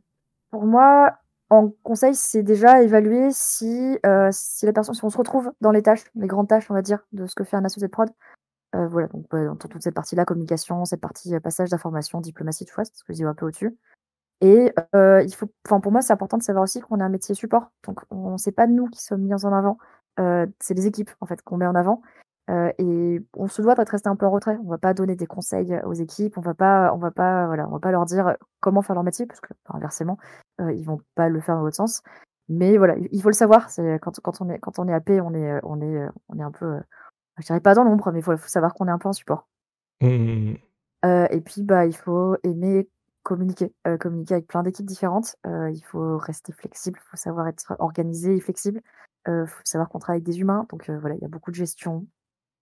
Pour 0.51 0.65
moi, 0.65 1.13
en 1.49 1.69
conseil, 1.83 2.15
c'est 2.15 2.43
déjà 2.43 2.81
évaluer 2.83 3.29
si, 3.31 3.97
si 4.31 4.65
la 4.65 4.73
personne, 4.73 4.95
si 4.95 5.03
on 5.03 5.09
se 5.09 5.17
retrouve 5.17 5.51
dans 5.61 5.71
les 5.71 5.81
tâches, 5.81 6.03
les 6.15 6.27
grandes 6.27 6.49
tâches, 6.49 6.69
on 6.69 6.73
va 6.73 6.81
dire, 6.81 6.99
de 7.13 7.25
ce 7.25 7.35
que 7.35 7.43
fait 7.43 7.55
un 7.55 7.65
associé 7.65 7.87
de 7.87 7.91
prod. 7.91 8.09
Voilà, 8.89 9.07
donc 9.07 9.29
dans 9.31 9.55
toute 9.55 9.81
cette 9.81 9.95
partie-là, 9.95 10.25
communication, 10.25 10.85
cette 10.85 11.01
partie 11.01 11.39
passage 11.39 11.69
d'informations, 11.69 12.21
diplomatie, 12.21 12.65
tout 12.65 12.73
ça, 12.73 12.85
c'est 12.85 12.95
ce 12.95 13.03
que 13.03 13.13
je 13.13 13.17
dis 13.17 13.23
un 13.23 13.33
peu 13.33 13.45
au-dessus. 13.45 13.77
Et 14.41 14.73
il 14.93 15.33
faut, 15.35 15.47
pour 15.63 15.91
moi, 15.91 16.01
c'est 16.01 16.13
important 16.13 16.37
de 16.37 16.43
savoir 16.43 16.63
aussi 16.63 16.81
qu'on 16.81 16.99
a 16.99 17.05
un 17.05 17.09
métier 17.09 17.35
support. 17.35 17.71
Donc 17.85 18.01
on 18.11 18.33
ne 18.33 18.37
sait 18.37 18.51
pas 18.51 18.67
nous 18.67 18.87
qui 18.87 19.01
sommes 19.01 19.21
mis 19.21 19.33
en 19.33 19.53
avant. 19.53 19.77
Euh, 20.19 20.45
c'est 20.59 20.73
les 20.73 20.87
équipes 20.87 21.11
en 21.19 21.25
fait 21.25 21.41
qu'on 21.41 21.57
met 21.57 21.67
en 21.67 21.75
avant. 21.75 22.01
Euh, 22.49 22.71
et 22.77 23.25
on 23.35 23.47
se 23.47 23.61
doit 23.61 23.73
d'être 23.73 23.89
resté 23.89 24.07
un 24.07 24.15
peu 24.15 24.25
en 24.25 24.31
retrait. 24.31 24.57
On 24.63 24.69
va 24.69 24.77
pas 24.77 24.93
donner 24.93 25.15
des 25.15 25.25
conseils 25.25 25.79
aux 25.85 25.93
équipes. 25.93 26.37
On 26.37 26.41
va 26.41 26.53
pas, 26.53 26.91
on 26.93 26.97
va 26.97 27.11
pas, 27.11 27.47
voilà, 27.47 27.67
on 27.67 27.71
va 27.71 27.79
pas 27.79 27.91
leur 27.91 28.05
dire 28.05 28.35
comment 28.59 28.81
faire 28.81 28.95
leur 28.95 29.03
métier 29.03 29.25
parce 29.25 29.39
que 29.39 29.53
inversement, 29.69 30.17
euh, 30.61 30.71
ils 30.73 30.85
vont 30.85 31.01
pas 31.15 31.29
le 31.29 31.39
faire 31.41 31.55
dans 31.55 31.63
l'autre 31.63 31.75
sens. 31.75 32.03
Mais 32.47 32.77
voilà, 32.77 32.95
il 33.11 33.21
faut 33.21 33.29
le 33.29 33.33
savoir. 33.33 33.69
C'est 33.71 33.99
quand, 33.99 34.19
quand 34.21 34.41
on 34.41 34.49
est 34.49 34.59
quand 34.59 34.77
on 34.79 34.87
est 34.87 34.93
on 35.21 35.33
est 35.33 35.59
on 35.63 35.81
est 35.81 36.07
on 36.29 36.39
est 36.39 36.43
un 36.43 36.51
peu, 36.51 36.79
je 37.37 37.45
dirais 37.45 37.59
pas 37.59 37.73
dans 37.73 37.83
l'ombre, 37.83 38.11
mais 38.11 38.19
il 38.19 38.23
faut, 38.23 38.37
savoir 38.37 38.73
qu'on 38.73 38.87
est 38.87 38.91
un 38.91 38.97
peu 38.97 39.09
en 39.09 39.13
support. 39.13 39.47
Mmh, 40.01 40.07
mmh, 40.07 40.57
mmh. 41.03 41.27
et 41.31 41.41
puis 41.41 41.63
bah 41.63 41.85
il 41.85 41.95
faut 41.95 42.35
aimer 42.43 42.89
communiquer, 43.23 43.73
communiquer 43.99 44.35
avec 44.35 44.47
plein 44.47 44.61
d'équipes 44.61 44.85
différentes. 44.85 45.35
il 45.45 45.81
faut 45.83 46.17
rester 46.17 46.51
flexible, 46.53 46.99
il 47.01 47.09
faut 47.09 47.17
savoir 47.17 47.47
être 47.47 47.75
organisé 47.79 48.35
et 48.35 48.39
flexible. 48.39 48.81
Il 49.27 49.45
faut 49.47 49.61
savoir 49.63 49.89
qu'on 49.89 49.97
travaille 49.99 50.17
avec 50.17 50.25
des 50.25 50.39
humains, 50.39 50.67
donc 50.69 50.89
voilà, 50.89 51.15
il 51.15 51.21
y 51.21 51.25
a 51.25 51.29
beaucoup 51.29 51.49
de 51.49 51.55
gestion 51.55 52.05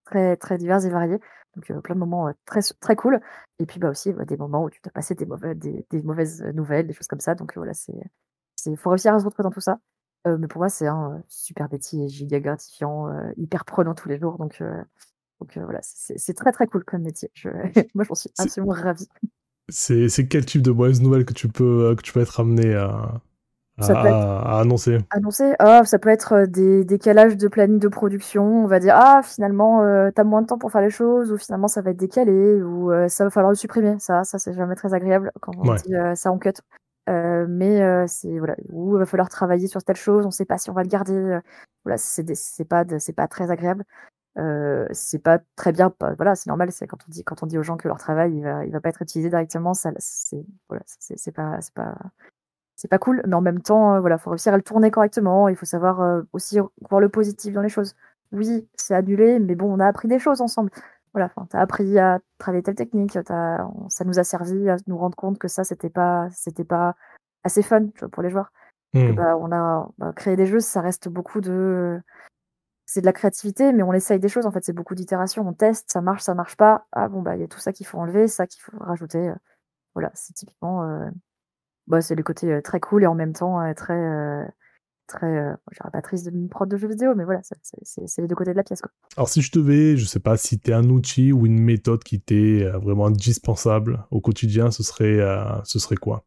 très, 0.05 0.37
très 0.37 0.57
diverses 0.57 0.85
et 0.85 0.89
variées. 0.89 1.19
Donc 1.55 1.81
plein 1.81 1.95
de 1.95 1.99
moments 1.99 2.31
très, 2.45 2.61
très 2.79 2.95
cool. 2.95 3.19
Et 3.59 3.65
puis 3.65 3.79
bah, 3.79 3.89
aussi 3.89 4.13
bah, 4.13 4.25
des 4.25 4.37
moments 4.37 4.63
où 4.63 4.69
tu 4.69 4.79
dois 4.81 4.91
passer 4.91 5.15
des, 5.15 5.25
mauvais, 5.25 5.55
des, 5.55 5.85
mauvaises 6.03 6.41
nouvelles, 6.53 6.87
des 6.87 6.93
choses 6.93 7.07
comme 7.07 7.19
ça. 7.19 7.35
Donc 7.35 7.55
voilà, 7.55 7.73
c'est 7.73 7.93
il 8.65 8.77
faut 8.77 8.89
réussir 8.89 9.13
à 9.13 9.19
se 9.19 9.25
retrouver 9.25 9.43
dans 9.43 9.51
tout 9.51 9.61
ça. 9.61 9.79
Mais 10.25 10.47
pour 10.47 10.59
moi, 10.59 10.69
c'est 10.69 10.87
un 10.87 11.21
super 11.27 11.67
métier 11.71 12.07
giga 12.07 12.39
gratifiant, 12.39 13.09
hyper 13.37 13.65
prenant 13.65 13.93
tous 13.93 14.09
les 14.09 14.19
jours. 14.19 14.37
Donc 14.37 14.61
Donc 15.39 15.57
voilà, 15.57 15.79
c'est 15.81 16.33
très 16.33 16.51
très 16.51 16.67
cool 16.67 16.83
comme 16.83 17.01
métier. 17.01 17.29
moi, 17.95 18.05
j'en 18.07 18.15
suis 18.15 18.29
absolument 18.37 18.73
ravie. 18.73 19.09
C'est 19.69 20.27
quel 20.27 20.45
type 20.45 20.61
de 20.61 20.71
mauvaise 20.71 21.01
nouvelle 21.01 21.25
que 21.25 21.33
tu 21.33 21.47
peux, 21.47 21.95
que 21.95 22.01
tu 22.01 22.13
peux 22.13 22.21
être 22.21 22.39
amené 22.39 22.75
à, 22.75 23.21
à, 23.79 24.59
annoncer? 24.59 24.99
Annoncer, 25.09 25.53
oh, 25.61 25.81
ça 25.85 25.99
peut 25.99 26.09
être 26.09 26.45
des 26.45 26.83
décalages 26.83 27.37
de 27.37 27.47
planning 27.47 27.79
de 27.79 27.87
production. 27.87 28.63
On 28.63 28.67
va 28.67 28.79
dire, 28.79 28.95
ah, 28.95 29.21
finalement, 29.23 29.81
tu 30.11 30.21
as 30.21 30.23
moins 30.23 30.41
de 30.41 30.47
temps 30.47 30.57
pour 30.57 30.71
faire 30.71 30.81
les 30.81 30.89
choses, 30.89 31.31
ou 31.31 31.37
finalement, 31.37 31.67
ça 31.67 31.81
va 31.81 31.91
être 31.91 31.97
décalé, 31.97 32.61
ou 32.61 32.91
ça 33.07 33.23
va 33.23 33.29
falloir 33.29 33.51
le 33.51 33.57
supprimer. 33.57 33.95
Ça, 33.99 34.23
ça 34.23 34.37
c'est 34.37 34.53
jamais 34.53 34.75
très 34.75 34.93
agréable 34.93 35.31
quand 35.41 35.53
on 35.57 35.73
dit 35.75 35.93
ça 36.15 36.31
en 36.31 36.37
cut. 36.37 36.53
Mais 37.07 38.07
c'est 38.07 38.37
voilà, 38.39 38.55
ou 38.69 38.95
il 38.95 38.99
va 38.99 39.05
falloir 39.05 39.29
travailler 39.29 39.67
sur 39.67 39.83
telle 39.83 39.95
chose, 39.95 40.25
on 40.25 40.31
sait 40.31 40.45
pas 40.45 40.57
si 40.57 40.69
on 40.69 40.73
va 40.73 40.83
le 40.83 40.89
garder. 40.89 41.39
voilà, 41.83 41.97
c'est 41.97 42.65
pas, 42.65 42.83
c'est 42.99 43.13
pas 43.13 43.27
très 43.27 43.51
agréable. 43.51 43.83
Euh, 44.39 44.87
c'est 44.91 45.19
pas 45.19 45.39
très 45.55 45.71
bien, 45.71 45.93
voilà, 46.17 46.35
c'est 46.35 46.47
normal, 46.47 46.71
c'est 46.71 46.87
quand 46.87 46.97
on 47.07 47.11
dit 47.11 47.23
quand 47.23 47.43
on 47.43 47.45
dit 47.45 47.57
aux 47.59 47.63
gens 47.63 47.77
que 47.77 47.87
leur 47.87 47.99
travail 47.99 48.33
il 48.35 48.43
va, 48.43 48.65
il 48.65 48.71
va 48.71 48.81
pas 48.81 48.89
être 48.89 49.03
utilisé 49.03 49.29
directement, 49.29 49.75
ça, 49.75 49.91
c'est 49.99 50.43
voilà, 50.69 50.81
c'est 50.87 51.31
pas, 51.31 51.61
c'est 51.61 51.73
pas, 51.75 51.95
c'est 52.75 52.87
pas 52.87 52.97
cool, 52.99 53.21
mais 53.27 53.35
en 53.35 53.41
même 53.41 53.61
temps, 53.61 53.95
euh, 53.95 53.99
voilà, 54.01 54.17
faut 54.17 54.31
réussir 54.31 54.53
à 54.53 54.57
le 54.57 54.63
tourner 54.63 54.91
correctement. 54.91 55.47
Il 55.49 55.55
faut 55.55 55.65
savoir 55.65 56.01
euh, 56.01 56.21
aussi 56.33 56.59
voir 56.89 57.01
le 57.01 57.09
positif 57.09 57.53
dans 57.53 57.61
les 57.61 57.69
choses. 57.69 57.95
Oui, 58.31 58.67
c'est 58.75 58.95
annulé, 58.95 59.39
mais 59.39 59.55
bon, 59.55 59.71
on 59.73 59.79
a 59.79 59.87
appris 59.87 60.07
des 60.07 60.19
choses 60.19 60.41
ensemble. 60.41 60.71
Voilà, 61.13 61.27
enfin, 61.27 61.47
t'as 61.49 61.59
appris 61.59 61.99
à 61.99 62.19
travailler 62.39 62.63
telle 62.63 62.75
technique, 62.75 63.15
as, 63.15 63.67
ça 63.89 64.03
nous 64.03 64.19
a 64.19 64.23
servi 64.23 64.69
à 64.69 64.77
nous 64.87 64.97
rendre 64.97 65.15
compte 65.15 65.37
que 65.37 65.47
ça, 65.47 65.63
c'était 65.63 65.89
pas, 65.89 66.27
c'était 66.31 66.63
pas 66.63 66.95
assez 67.43 67.61
fun, 67.61 67.87
tu 67.87 67.99
vois, 67.99 68.09
pour 68.09 68.23
les 68.23 68.29
joueurs. 68.29 68.51
Mmh. 68.93 69.11
bah, 69.13 69.37
on 69.37 69.51
a 69.51 69.89
bah, 69.97 70.13
créé 70.15 70.35
des 70.35 70.45
jeux, 70.45 70.59
ça 70.59 70.81
reste 70.81 71.09
beaucoup 71.09 71.41
de 71.41 71.99
c'est 72.85 73.01
de 73.01 73.05
la 73.05 73.13
créativité, 73.13 73.71
mais 73.73 73.83
on 73.83 73.93
essaye 73.93 74.19
des 74.19 74.29
choses. 74.29 74.45
En 74.45 74.51
fait, 74.51 74.63
c'est 74.63 74.73
beaucoup 74.73 74.95
d'itérations. 74.95 75.47
On 75.47 75.53
teste, 75.53 75.91
ça 75.91 76.01
marche, 76.01 76.21
ça 76.21 76.35
marche 76.35 76.57
pas. 76.57 76.85
Ah 76.91 77.07
bon, 77.07 77.21
bah, 77.21 77.35
il 77.35 77.41
y 77.41 77.43
a 77.43 77.47
tout 77.47 77.59
ça 77.59 77.73
qu'il 77.73 77.87
faut 77.87 77.97
enlever, 77.97 78.27
ça 78.27 78.45
qu'il 78.47 78.61
faut 78.61 78.77
rajouter. 78.77 79.29
Euh, 79.29 79.35
voilà, 79.93 80.11
c'est 80.13 80.33
typiquement. 80.33 80.83
Euh, 80.83 81.09
bah, 81.87 82.01
c'est 82.01 82.15
le 82.15 82.23
côté 82.23 82.51
euh, 82.51 82.61
très 82.61 82.79
cool 82.79 83.03
et 83.03 83.07
en 83.07 83.15
même 83.15 83.33
temps 83.33 83.73
très. 83.73 84.53
Très 85.07 85.55
je 85.71 85.77
dirais 85.77 85.91
pas 85.91 86.01
triste 86.01 86.29
d'une 86.29 86.49
prod 86.49 86.69
de 86.69 86.77
jeux 86.77 86.87
vidéo, 86.87 87.13
mais 87.15 87.25
voilà, 87.25 87.41
c'est 87.43 88.21
les 88.21 88.27
deux 88.27 88.35
côtés 88.35 88.51
de 88.51 88.57
la 88.57 88.63
pièce. 88.63 88.81
Quoi. 88.81 88.91
Alors, 89.17 89.29
si 89.29 89.41
je 89.41 89.51
devais, 89.51 89.97
je 89.97 90.05
sais 90.05 90.19
pas, 90.19 90.37
si 90.37 90.59
tu 90.59 90.73
un 90.73 90.89
outil 90.89 91.31
ou 91.31 91.45
une 91.45 91.59
méthode 91.59 92.03
qui 92.03 92.21
t'est 92.21 92.63
vraiment 92.81 93.07
indispensable 93.07 94.05
au 94.11 94.21
quotidien, 94.21 94.71
ce 94.71 94.83
serait, 94.83 95.19
ce 95.63 95.79
serait 95.79 95.97
quoi? 95.97 96.25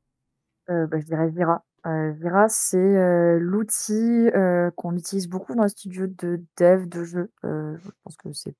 Bah, 0.68 0.86
Je 0.98 1.04
dirais 1.04 1.28
Vira. 1.30 1.64
Vira, 1.84 2.48
c'est, 2.48 3.38
l'outil, 3.38 4.30
qu'on 4.76 4.96
utilise 4.96 5.28
beaucoup 5.28 5.54
dans 5.54 5.64
les 5.64 5.68
studios 5.68 6.06
de 6.06 6.44
dev 6.58 6.86
de 6.86 7.04
jeux. 7.04 7.30
je 7.42 7.90
pense 8.04 8.16
que 8.16 8.32
c'est 8.32 8.54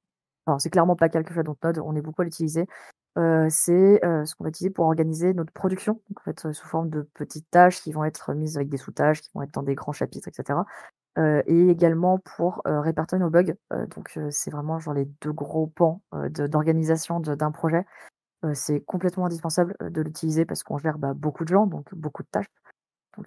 c'est 0.59 0.71
clairement 0.71 0.97
pas 0.97 1.09
quelque 1.09 1.35
chose 1.35 1.45
dans 1.45 1.57
Node, 1.63 1.81
on 1.85 1.97
est 1.97 2.01
beaucoup 2.01 2.23
à 2.23 2.25
l'utiliser. 2.25 2.67
C'est, 3.17 4.01
ce 4.03 4.35
qu'on 4.35 4.45
va 4.45 4.51
utiliser 4.51 4.71
pour 4.71 4.87
organiser 4.87 5.35
notre 5.35 5.53
production, 5.53 6.01
fait, 6.25 6.53
sous 6.53 6.67
forme 6.67 6.91
de 6.91 7.03
petites 7.15 7.51
tâches 7.51 7.81
qui 7.81 7.93
vont 7.93 8.05
être 8.05 8.35
mises 8.35 8.57
avec 8.57 8.69
des 8.69 8.77
sous-tâches, 8.77 9.23
qui 9.23 9.31
vont 9.35 9.43
être 9.43 9.55
dans 9.55 9.63
des 9.63 9.75
grands 9.75 9.93
chapitres 9.93 10.29
etc. 10.29 10.61
et 11.19 11.69
également 11.69 12.19
pour, 12.19 12.63
répertorier 12.65 13.23
nos 13.23 13.31
bugs. 13.31 13.55
donc 13.95 14.19
c'est 14.31 14.51
vraiment 14.51 14.79
genre 14.79 14.95
les 14.95 15.07
deux 15.23 15.33
gros 15.33 15.67
pans, 15.67 16.03
d'organisation 16.31 17.21
d'un 17.21 17.51
projet. 17.51 17.87
c'est 18.55 18.81
complètement 18.81 19.27
indispensable, 19.27 19.77
de 19.81 20.03
l'utiliser 20.03 20.45
parce 20.45 20.63
qu'on 20.63 20.79
gère, 20.79 20.99
bah, 20.99 21.15
beaucoup 21.15 21.45
de 21.45 21.49
gens, 21.49 21.67
donc 21.67 21.95
beaucoup 21.95 22.23
de 22.23 22.29
tâches. 22.29 22.51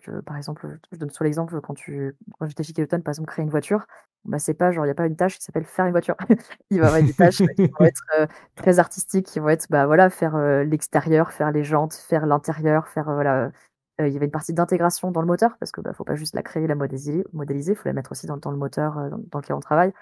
Euh, 0.10 0.22
par 0.22 0.38
exemple, 0.38 0.80
je 0.92 0.98
donne 0.98 1.10
sur 1.10 1.24
l'exemple 1.24 1.60
quand 1.62 1.74
tu 1.74 2.16
quand 2.38 2.48
j'étais 2.48 2.64
chez 2.64 2.74
Keloton, 2.74 3.02
par 3.02 3.12
exemple, 3.12 3.30
créer 3.30 3.44
une 3.44 3.50
voiture, 3.52 3.86
bah, 4.26 4.40
c'est 4.40 4.54
pas 4.54 4.72
genre, 4.72 4.86
il 4.86 4.90
y 4.90 4.92
a 4.92 4.96
pas 4.96 5.06
une 5.08 5.16
tâche 5.16 5.38
qui 5.38 5.44
s'appelle 5.44 5.66
faire 5.66 5.86
une 5.86 5.92
voiture. 5.92 6.16
Il 6.70 6.80
va 6.80 6.86
y 6.86 6.88
avoir 6.90 7.04
des 7.04 7.14
tâches 7.14 7.38
qui 7.38 7.68
vont 7.68 7.86
être, 7.86 8.04
euh, 8.20 8.28
très 8.56 8.80
artistiques, 8.80 9.26
qui 9.28 9.40
vont 9.40 9.50
être, 9.50 9.68
bah, 9.70 9.86
voilà, 9.86 10.10
faire, 10.10 10.36
euh, 10.36 10.64
l'extérieur, 10.64 11.32
faire 11.32 11.52
les 11.52 11.64
jantes, 11.64 11.94
faire 11.94 12.26
l'intérieur, 12.26 12.88
faire, 12.88 13.06
voilà, 13.06 13.52
il 14.00 14.08
y 14.10 14.16
avait 14.16 14.26
une 14.26 14.32
partie 14.32 14.54
d'intégration 14.54 15.12
dans 15.12 15.22
le 15.22 15.28
moteur 15.28 15.58
parce 15.60 15.72
que, 15.72 15.82
bah, 15.82 15.94
faut 15.94 16.06
pas 16.06 16.16
juste 16.16 16.36
la 16.36 16.44
créer, 16.44 16.68
la 16.68 16.76
modéliser 16.76 17.26
modéliser, 17.34 17.76
faut 17.76 17.88
la 17.90 17.94
mettre 17.94 18.12
aussi 18.14 18.28
dans 18.28 18.38
dans 18.38 18.52
le 18.52 18.58
moteur, 18.58 18.96
dans 19.32 19.40
lequel 19.40 19.56
on 19.56 19.60
travaille. 19.60 19.94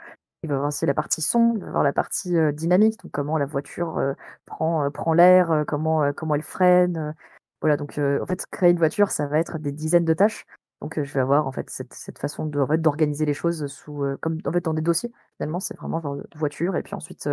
Il 0.44 0.50
va 0.50 0.54
y 0.54 0.56
avoir 0.56 0.70
aussi 0.70 0.86
la 0.86 0.94
partie 0.94 1.22
son, 1.22 1.54
il 1.56 1.62
va 1.62 1.66
y 1.66 1.70
avoir 1.70 1.84
la 1.84 1.94
partie, 1.94 2.36
dynamique, 2.54 3.00
donc 3.02 3.12
comment 3.12 3.38
la 3.40 3.48
voiture, 3.48 4.00
prend, 4.46 4.90
prend 4.92 5.14
l'air, 5.14 5.64
comment, 5.68 6.14
comment 6.14 6.36
elle 6.36 6.44
freine, 6.44 7.16
voilà, 7.62 7.78
donc 7.78 7.98
en 7.98 8.26
fait, 8.26 8.46
créer 8.52 8.72
une 8.72 8.78
voiture, 8.78 9.12
ça 9.12 9.28
va 9.28 9.40
être 9.40 9.58
des 9.58 9.72
dizaines 9.72 10.06
de 10.06 10.14
tâches. 10.14 10.46
Donc 10.82 11.02
je 11.02 11.12
vais 11.12 11.20
avoir 11.20 11.48
en 11.48 11.52
fait 11.52 11.70
cette, 11.72 11.96
cette 11.96 12.20
façon 12.20 12.46
de 12.46 12.60
en 12.60 12.68
fait, 12.68 12.78
d'organiser 12.78 13.26
les 13.26 13.34
choses 13.34 13.66
sous 13.66 14.06
comme 14.22 14.38
en 14.46 14.52
fait 14.52 14.64
dans 14.64 14.76
des 14.76 14.84
dossiers. 14.84 15.12
Finalement, 15.38 15.60
c'est 15.60 15.76
vraiment 15.76 16.00
genre 16.00 16.18
de 16.18 16.38
voiture 16.38 16.76
et 16.76 16.84
puis 16.84 16.94
ensuite 16.94 17.28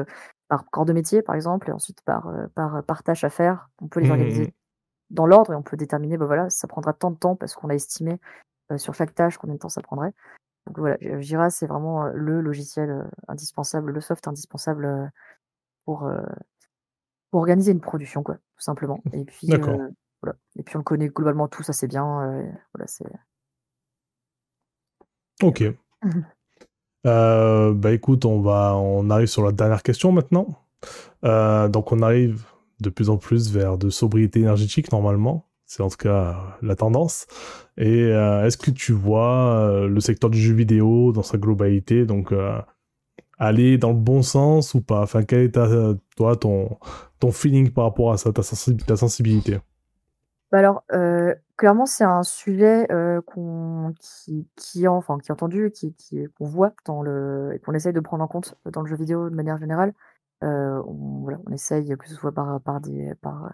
par 0.48 0.64
corps 0.70 0.86
de 0.86 0.94
métier 0.94 1.20
par 1.20 1.34
exemple 1.34 1.68
et 1.68 1.72
ensuite 1.72 2.00
par 2.02 2.32
par 2.54 2.82
par 2.84 3.02
tâche 3.02 3.22
à 3.22 3.28
faire. 3.28 3.68
On 3.82 3.88
peut 3.88 4.00
les 4.00 4.08
mmh 4.08 4.12
organiser 4.12 4.54
dans 5.10 5.26
l'ordre 5.26 5.52
et 5.52 5.56
on 5.56 5.62
peut 5.62 5.76
déterminer 5.76 6.16
bah 6.16 6.24
voilà, 6.24 6.48
ça 6.48 6.66
prendra 6.66 6.94
tant 6.94 7.10
de 7.10 7.18
temps 7.18 7.36
parce 7.36 7.54
qu'on 7.54 7.68
a 7.68 7.74
estimé 7.74 8.18
sur 8.78 8.94
chaque 8.94 9.14
tâche 9.14 9.36
combien 9.36 9.56
de 9.56 9.60
temps 9.60 9.68
ça 9.68 9.82
prendrait. 9.82 10.14
Donc 10.66 10.78
voilà, 10.78 10.96
Jira 11.20 11.50
c'est 11.50 11.66
vraiment 11.66 12.06
le 12.06 12.40
logiciel 12.40 13.04
indispensable, 13.28 13.92
le 13.92 14.00
soft 14.00 14.26
indispensable 14.26 15.12
pour 15.84 16.10
pour 17.30 17.40
organiser 17.40 17.72
une 17.72 17.82
production 17.82 18.22
quoi, 18.22 18.36
tout 18.36 18.62
simplement. 18.62 19.02
Et 19.12 19.26
puis 19.26 19.50
et 20.56 20.62
puis 20.62 20.76
on 20.76 20.80
le 20.80 20.84
connaît 20.84 21.08
globalement 21.08 21.48
tout, 21.48 21.62
ça 21.62 21.72
c'est 21.72 21.88
bien. 21.88 22.04
Euh, 22.04 22.42
voilà, 22.72 22.86
c'est. 22.86 23.06
Ok. 25.42 25.64
Euh, 27.06 27.74
bah 27.74 27.92
écoute, 27.92 28.24
on 28.24 28.40
va, 28.40 28.78
on 28.78 29.10
arrive 29.10 29.26
sur 29.26 29.44
la 29.44 29.52
dernière 29.52 29.82
question 29.82 30.10
maintenant. 30.10 30.64
Euh, 31.26 31.68
donc 31.68 31.92
on 31.92 32.00
arrive 32.00 32.46
de 32.80 32.88
plus 32.88 33.10
en 33.10 33.18
plus 33.18 33.52
vers 33.52 33.76
de 33.76 33.90
sobriété 33.90 34.40
énergétique 34.40 34.90
normalement. 34.90 35.46
C'est 35.66 35.82
en 35.82 35.90
tout 35.90 35.98
cas 35.98 36.56
la 36.62 36.76
tendance. 36.76 37.26
Et 37.76 38.04
est-ce 38.04 38.56
que 38.56 38.70
tu 38.70 38.94
vois 38.94 39.86
le 39.86 40.00
secteur 40.00 40.30
du 40.30 40.40
jeu 40.40 40.54
vidéo 40.54 41.12
dans 41.12 41.22
sa 41.22 41.36
globalité, 41.36 42.06
donc 42.06 42.32
aller 43.36 43.76
dans 43.76 43.90
le 43.90 43.98
bon 43.98 44.22
sens 44.22 44.72
ou 44.72 44.80
pas? 44.80 45.02
Enfin, 45.02 45.24
quel 45.24 45.40
est 45.40 45.58
toi 46.16 46.36
ton, 46.36 46.78
ton 47.20 47.32
feeling 47.32 47.68
par 47.68 47.84
rapport 47.84 48.12
à 48.12 48.16
ça, 48.16 48.32
ta 48.32 48.42
sensibilité? 48.96 49.58
Bah, 50.54 50.58
alors, 50.60 50.84
clairement, 51.56 51.84
c'est 51.86 52.04
un 52.04 52.22
sujet, 52.22 52.86
qui 54.00 54.48
qui 54.56 54.86
enfin, 54.88 55.18
qui 55.18 55.30
est 55.30 55.32
entendu, 55.32 55.70
qui 55.72 55.94
qui 55.94 56.24
qu'on 56.38 56.46
voit 56.46 56.72
dans 56.84 57.02
le 57.02 57.52
et 57.54 57.58
qu'on 57.58 57.74
essaye 57.74 57.92
de 57.92 58.00
prendre 58.00 58.22
en 58.22 58.28
compte 58.28 58.54
dans 58.64 58.82
le 58.82 58.86
jeu 58.88 58.96
vidéo 58.96 59.28
de 59.30 59.34
manière 59.34 59.58
générale. 59.58 59.92
On 60.42 61.20
voilà, 61.22 61.38
on 61.46 61.52
essaye, 61.52 61.96
que 61.96 62.08
ce 62.08 62.14
soit 62.14 62.32
par 62.32 62.60
par 62.60 62.80
des 62.80 63.14
par, 63.16 63.52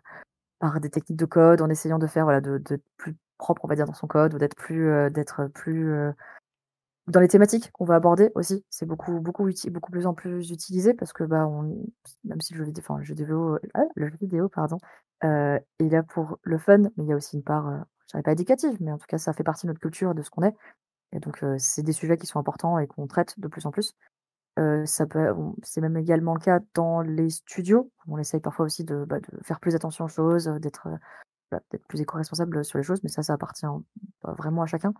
par 0.58 0.80
des 0.80 0.90
techniques 0.90 1.18
de 1.18 1.26
code, 1.26 1.62
en 1.62 1.70
essayant 1.70 1.98
de 1.98 2.06
faire, 2.06 2.24
voilà, 2.24 2.40
de 2.42 2.58
d'être 2.58 2.84
plus 2.98 3.16
propre, 3.38 3.64
on 3.64 3.68
va 3.68 3.76
dire, 3.76 3.86
dans 3.86 3.94
son 3.94 4.06
code 4.06 4.34
ou 4.34 4.38
d'être 4.38 4.56
plus, 4.56 5.10
d'être 5.10 5.46
plus, 5.48 5.94
dans 7.06 7.20
les 7.20 7.28
thématiques 7.28 7.70
qu'on 7.72 7.84
va 7.84 7.96
aborder 7.96 8.30
aussi, 8.34 8.64
c'est 8.70 8.86
beaucoup 8.86 9.20
beaucoup 9.20 9.48
beaucoup 9.70 9.90
plus 9.92 10.06
en 10.06 10.14
plus 10.14 10.50
utilisé 10.50 10.94
parce 10.94 11.12
que, 11.12 11.24
bah, 11.24 11.46
on 11.46 11.62
même 12.24 12.40
si 12.40 12.54
le 12.54 12.58
jeu 12.58 12.64
vidéo 12.66 12.82
enfin, 12.86 12.98
le 12.98 13.04
jeu 13.04 13.14
ah, 13.74 13.84
le 13.96 14.08
jeu 14.08 14.16
vidéo, 14.20 14.48
pardon, 14.48 14.78
euh, 15.24 15.59
est 15.78 15.88
là 15.88 16.02
pour 16.02 16.38
le 16.42 16.59
fun, 16.59 16.78
mais 16.78 17.04
il 17.04 17.06
y 17.06 17.12
a 17.12 17.16
aussi 17.16 17.37
une 17.37 17.42
part, 17.42 17.68
euh, 17.68 17.78
je 18.06 18.12
dirais 18.12 18.22
pas 18.22 18.33
éducative, 18.33 18.76
mais 18.80 18.92
en 18.92 18.98
tout 18.98 19.06
cas, 19.06 19.18
ça 19.18 19.33
fait 19.33 19.44
partie 19.44 19.66
de 19.66 19.70
notre 19.70 19.80
culture, 19.80 20.14
de 20.14 20.22
ce 20.22 20.30
qu'on 20.30 20.42
est 20.42 20.54
et 21.12 21.20
donc 21.20 21.42
heu, 21.42 21.56
c'est 21.59 21.83
des 21.83 21.92
sujets 21.92 22.18
qui 22.18 22.26
sont 22.26 22.38
importants 22.40 22.78
et 22.78 22.87
qu'on 22.87 23.06
traite 23.06 23.38
de 23.40 23.48
plus 23.48 23.66
en 23.66 23.70
plus. 23.72 23.94
Heu, 24.59 24.85
c'est 24.87 25.80
même 25.80 25.96
également 25.96 26.35
le 26.35 26.40
cas 26.40 26.61
dans 26.74 27.02
les 27.02 27.30
studios. 27.30 27.90
On 28.09 28.18
essaye 28.18 28.40
parfois 28.40 28.66
aussi 28.66 28.85
de, 28.85 29.04
bah, 29.04 29.18
faire 29.42 29.61
plus 29.61 29.74
attention 29.74 30.06
aux 30.06 30.09
choses, 30.09 30.46
d'être, 30.61 30.88
d'être 31.72 31.87
plus 31.88 32.00
éco-responsable, 32.00 32.64
sur 32.64 32.78
les 32.78 32.85
choses, 32.85 33.02
mais 33.02 33.09
ça, 33.09 33.22
ça 33.22 33.35
appartient, 33.35 33.66
bah, 34.22 34.35
vraiment 34.38 34.62
à 34.62 34.66
chacun. 34.66 34.94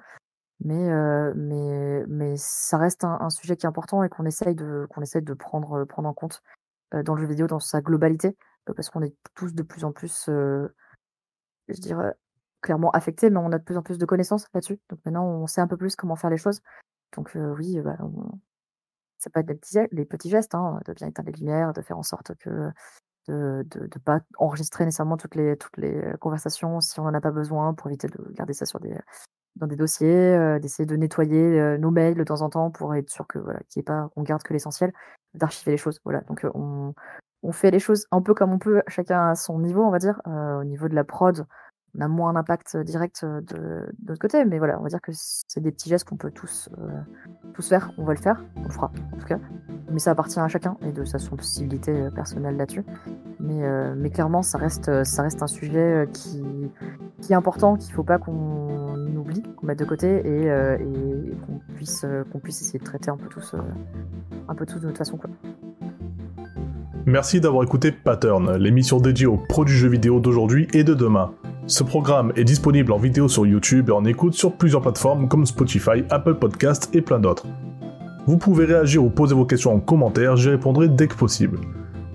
Mais 0.61 0.91
heu, 0.91 1.33
mais 1.37 2.05
mais 2.09 2.35
ça 2.37 2.79
reste 2.79 3.05
un 3.05 3.31
sujet 3.31 3.57
qui 3.57 3.67
est 3.67 3.69
important 3.69 4.03
et 4.05 4.09
qu'on 4.11 4.27
essaye 4.27 4.55
de 4.55 4.87
essaye 5.03 5.23
de 5.23 5.35
prendre, 5.35 5.85
prendre 5.85 6.09
en 6.09 6.15
compte, 6.15 6.43
dans 6.93 7.15
le 7.15 7.23
jeu 7.23 7.29
vidéo 7.29 7.47
dans 7.47 7.61
sa 7.61 7.81
globalité 7.81 8.37
parce 8.65 8.91
qu'on 8.91 9.03
est 9.03 9.15
tous 9.35 9.55
de 9.55 9.63
plus 9.63 9.85
en 9.85 9.93
plus, 9.93 10.25
je 10.27 11.81
dirais, 11.81 12.15
clairement 12.61 12.91
affectés, 12.91 13.31
mais 13.31 13.39
on 13.39 13.53
a 13.53 13.59
de 13.59 13.65
plus 13.65 13.77
en 13.77 13.83
plus 13.83 13.99
de 13.99 14.07
connaissances 14.07 14.47
là-dessus. 14.55 14.79
Donc 14.89 15.01
maintenant, 15.05 15.27
on 15.27 15.47
sait 15.47 15.61
un 15.61 15.67
peu 15.67 15.77
plus 15.77 15.97
comment 15.97 16.17
faire 16.17 16.31
les 16.31 16.37
choses. 16.37 16.61
Donc 17.17 17.33
oui, 17.35 17.81
bah, 17.81 17.97
ça 19.19 19.31
peut 19.31 19.41
être 19.41 19.89
les 19.93 20.05
petits 20.05 20.31
gestes, 20.31 20.55
hein, 20.55 20.81
de 20.87 20.93
bien 20.93 21.09
éteindre 21.09 21.31
les 21.31 21.39
lumières, 21.39 21.73
de 21.73 21.83
faire 21.83 21.99
en 21.99 22.03
sorte 22.03 22.35
que 22.37 22.71
de 23.29 23.65
ne 23.75 24.01
pas 24.05 24.21
enregistrer 24.39 24.85
nécessairement 24.85 25.17
toutes 25.17 25.37
les, 25.37 25.57
toutes 25.57 25.77
les 25.77 26.03
conversations 26.21 26.81
si 26.81 26.99
on 26.99 27.05
n'en 27.05 27.15
a 27.15 27.21
pas 27.21 27.31
besoin 27.31 27.75
pour 27.75 27.87
éviter 27.89 28.09
de 28.09 28.33
garder 28.33 28.55
ça 28.55 28.65
dans 29.57 29.67
des 29.67 29.77
dossiers, 29.77 30.59
d'essayer 30.61 30.87
de 30.87 30.97
nettoyer 30.97 31.79
nos 31.79 31.91
mails 31.91 32.15
de 32.15 32.25
temps 32.25 32.43
en 32.43 32.51
temps 32.51 32.71
pour 32.71 32.95
être 32.95 33.11
sûr 33.11 33.27
que 33.27 33.39
voilà, 33.39 33.61
qu'on 34.15 34.23
garde 34.23 34.43
que 34.43 34.53
l'essentiel, 34.53 34.93
d'archiver 35.35 35.73
les 35.73 35.77
choses. 35.77 36.01
Voilà. 36.05 36.21
Donc 36.23 36.47
on, 36.55 36.95
on 37.43 37.53
fait 37.53 37.71
les 37.71 37.79
choses 37.79 38.07
un 38.11 38.21
peu 38.23 38.35
comme 38.35 38.53
on 38.53 38.59
peut, 38.59 38.83
chacun 38.89 39.31
à 39.31 39.35
son 39.35 39.59
niveau, 39.59 39.83
on 39.83 39.91
va 39.91 39.99
dire. 39.99 40.21
Euh, 40.27 40.61
au 40.61 40.65
niveau 40.65 40.89
de 40.89 40.95
la 40.95 41.05
prod, 41.05 41.47
on 41.97 42.01
a 42.01 42.09
moins 42.09 42.33
d'impact 42.35 42.77
direct 42.77 43.25
de, 43.25 43.41
de, 43.41 43.87
notre 44.07 44.21
côté, 44.21 44.45
mais 44.45 44.59
voilà, 44.59 44.79
on 44.79 44.83
va 44.83 44.89
dire 44.89 45.01
que 45.01 45.11
c'est 45.15 45.61
des 45.61 45.73
petits 45.73 45.89
gestes 45.89 46.09
qu'on 46.09 46.17
peut 46.17 46.31
tous, 46.31 46.69
faire. 47.61 47.91
On 47.99 48.05
va 48.05 48.15
le 48.15 48.21
faire, 48.21 48.43
on 48.57 48.63
le 48.63 48.71
fera 48.71 48.93
en 49.13 49.17
tout 49.17 49.27
cas. 49.27 49.39
Mais 49.91 49.99
ça 49.99 50.13
appartient 50.13 50.39
à 50.39 50.49
chacun 50.49 50.77
et 50.83 50.93
de 50.93 51.05
sa 51.05 51.19
sensibilité 51.19 52.11
personnelle 52.15 52.57
là-dessus. 52.57 52.85
Mais, 53.41 54.11
clairement, 54.11 54.43
ça 54.43 54.59
reste, 54.59 54.89
un 54.89 55.47
sujet 55.47 56.09
qui, 56.13 56.71
est 57.29 57.35
important, 57.35 57.77
qu'il 57.77 57.91
ne 57.91 57.95
faut 57.95 58.05
pas 58.05 58.19
qu'on 58.19 59.17
oublie, 59.17 59.43
qu'on 59.57 59.67
mette 59.67 59.79
de 59.79 59.85
côté 59.85 60.23
et, 60.25 60.49
qu'on 61.45 61.75
puisse, 61.75 62.05
essayer 62.63 62.79
de 62.79 62.85
traiter 62.85 63.11
un 63.11 63.17
peu 63.17 63.29
tous, 63.29 63.55
de 63.55 64.87
notre 64.87 64.99
façon. 64.99 65.19
Merci 67.07 67.41
d'avoir 67.41 67.65
écouté 67.65 67.93
Pattern, 67.93 68.57
l'émission 68.57 69.01
dédiée 69.01 69.27
aux 69.27 69.39
produits 69.39 69.77
jeux 69.77 69.89
vidéo 69.89 70.21
d'aujourd'hui 70.21 70.69
et 70.75 70.85
de 70.85 70.93
demain. 70.93 71.33
Ce 71.67 71.83
programme 71.83 72.31
est 72.37 72.45
disponible 72.45 72.93
en 72.93 72.99
vidéo 72.99 73.27
sur 73.27 73.47
YouTube 73.47 73.89
et 73.89 73.93
en 73.93 74.05
écoute 74.05 74.35
sur 74.35 74.53
plusieurs 74.53 74.83
plateformes 74.83 75.27
comme 75.27 75.47
Spotify, 75.47 76.05
Apple 76.11 76.35
Podcast 76.35 76.91
et 76.93 77.01
plein 77.01 77.19
d'autres. 77.19 77.47
Vous 78.27 78.37
pouvez 78.37 78.67
réagir 78.67 79.03
ou 79.03 79.09
poser 79.09 79.35
vos 79.35 79.47
questions 79.47 79.75
en 79.75 79.81
commentaire, 79.81 80.37
j'y 80.37 80.51
répondrai 80.51 80.89
dès 80.89 81.09
que 81.09 81.17
possible. 81.17 81.59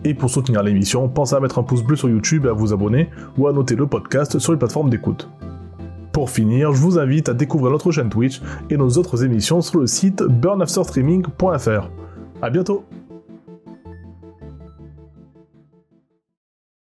Et 0.03 0.13
pour 0.13 0.29
soutenir 0.29 0.61
l'émission, 0.61 1.09
pensez 1.09 1.35
à 1.35 1.39
mettre 1.39 1.57
un 1.57 1.63
pouce 1.63 1.81
bleu 1.81 1.95
sur 1.95 2.09
YouTube 2.09 2.45
et 2.45 2.49
à 2.49 2.53
vous 2.53 2.71
abonner 2.71 3.09
ou 3.39 3.47
à 3.47 3.53
noter 3.53 3.75
le 3.75 3.87
podcast 3.87 4.37
sur 4.37 4.51
les 4.51 4.59
plateformes 4.59 4.91
d'écoute. 4.91 5.29
Pour 6.11 6.29
finir, 6.29 6.73
je 6.73 6.79
vous 6.79 6.99
invite 6.99 7.27
à 7.27 7.33
découvrir 7.33 7.71
notre 7.71 7.91
chaîne 7.91 8.09
Twitch 8.09 8.39
et 8.69 8.77
nos 8.77 8.89
autres 8.91 9.23
émissions 9.23 9.61
sur 9.61 9.79
le 9.79 9.87
site 9.87 10.21
burnafterstreaming.fr. 10.21 11.89
A 12.41 12.49
bientôt 12.51 12.85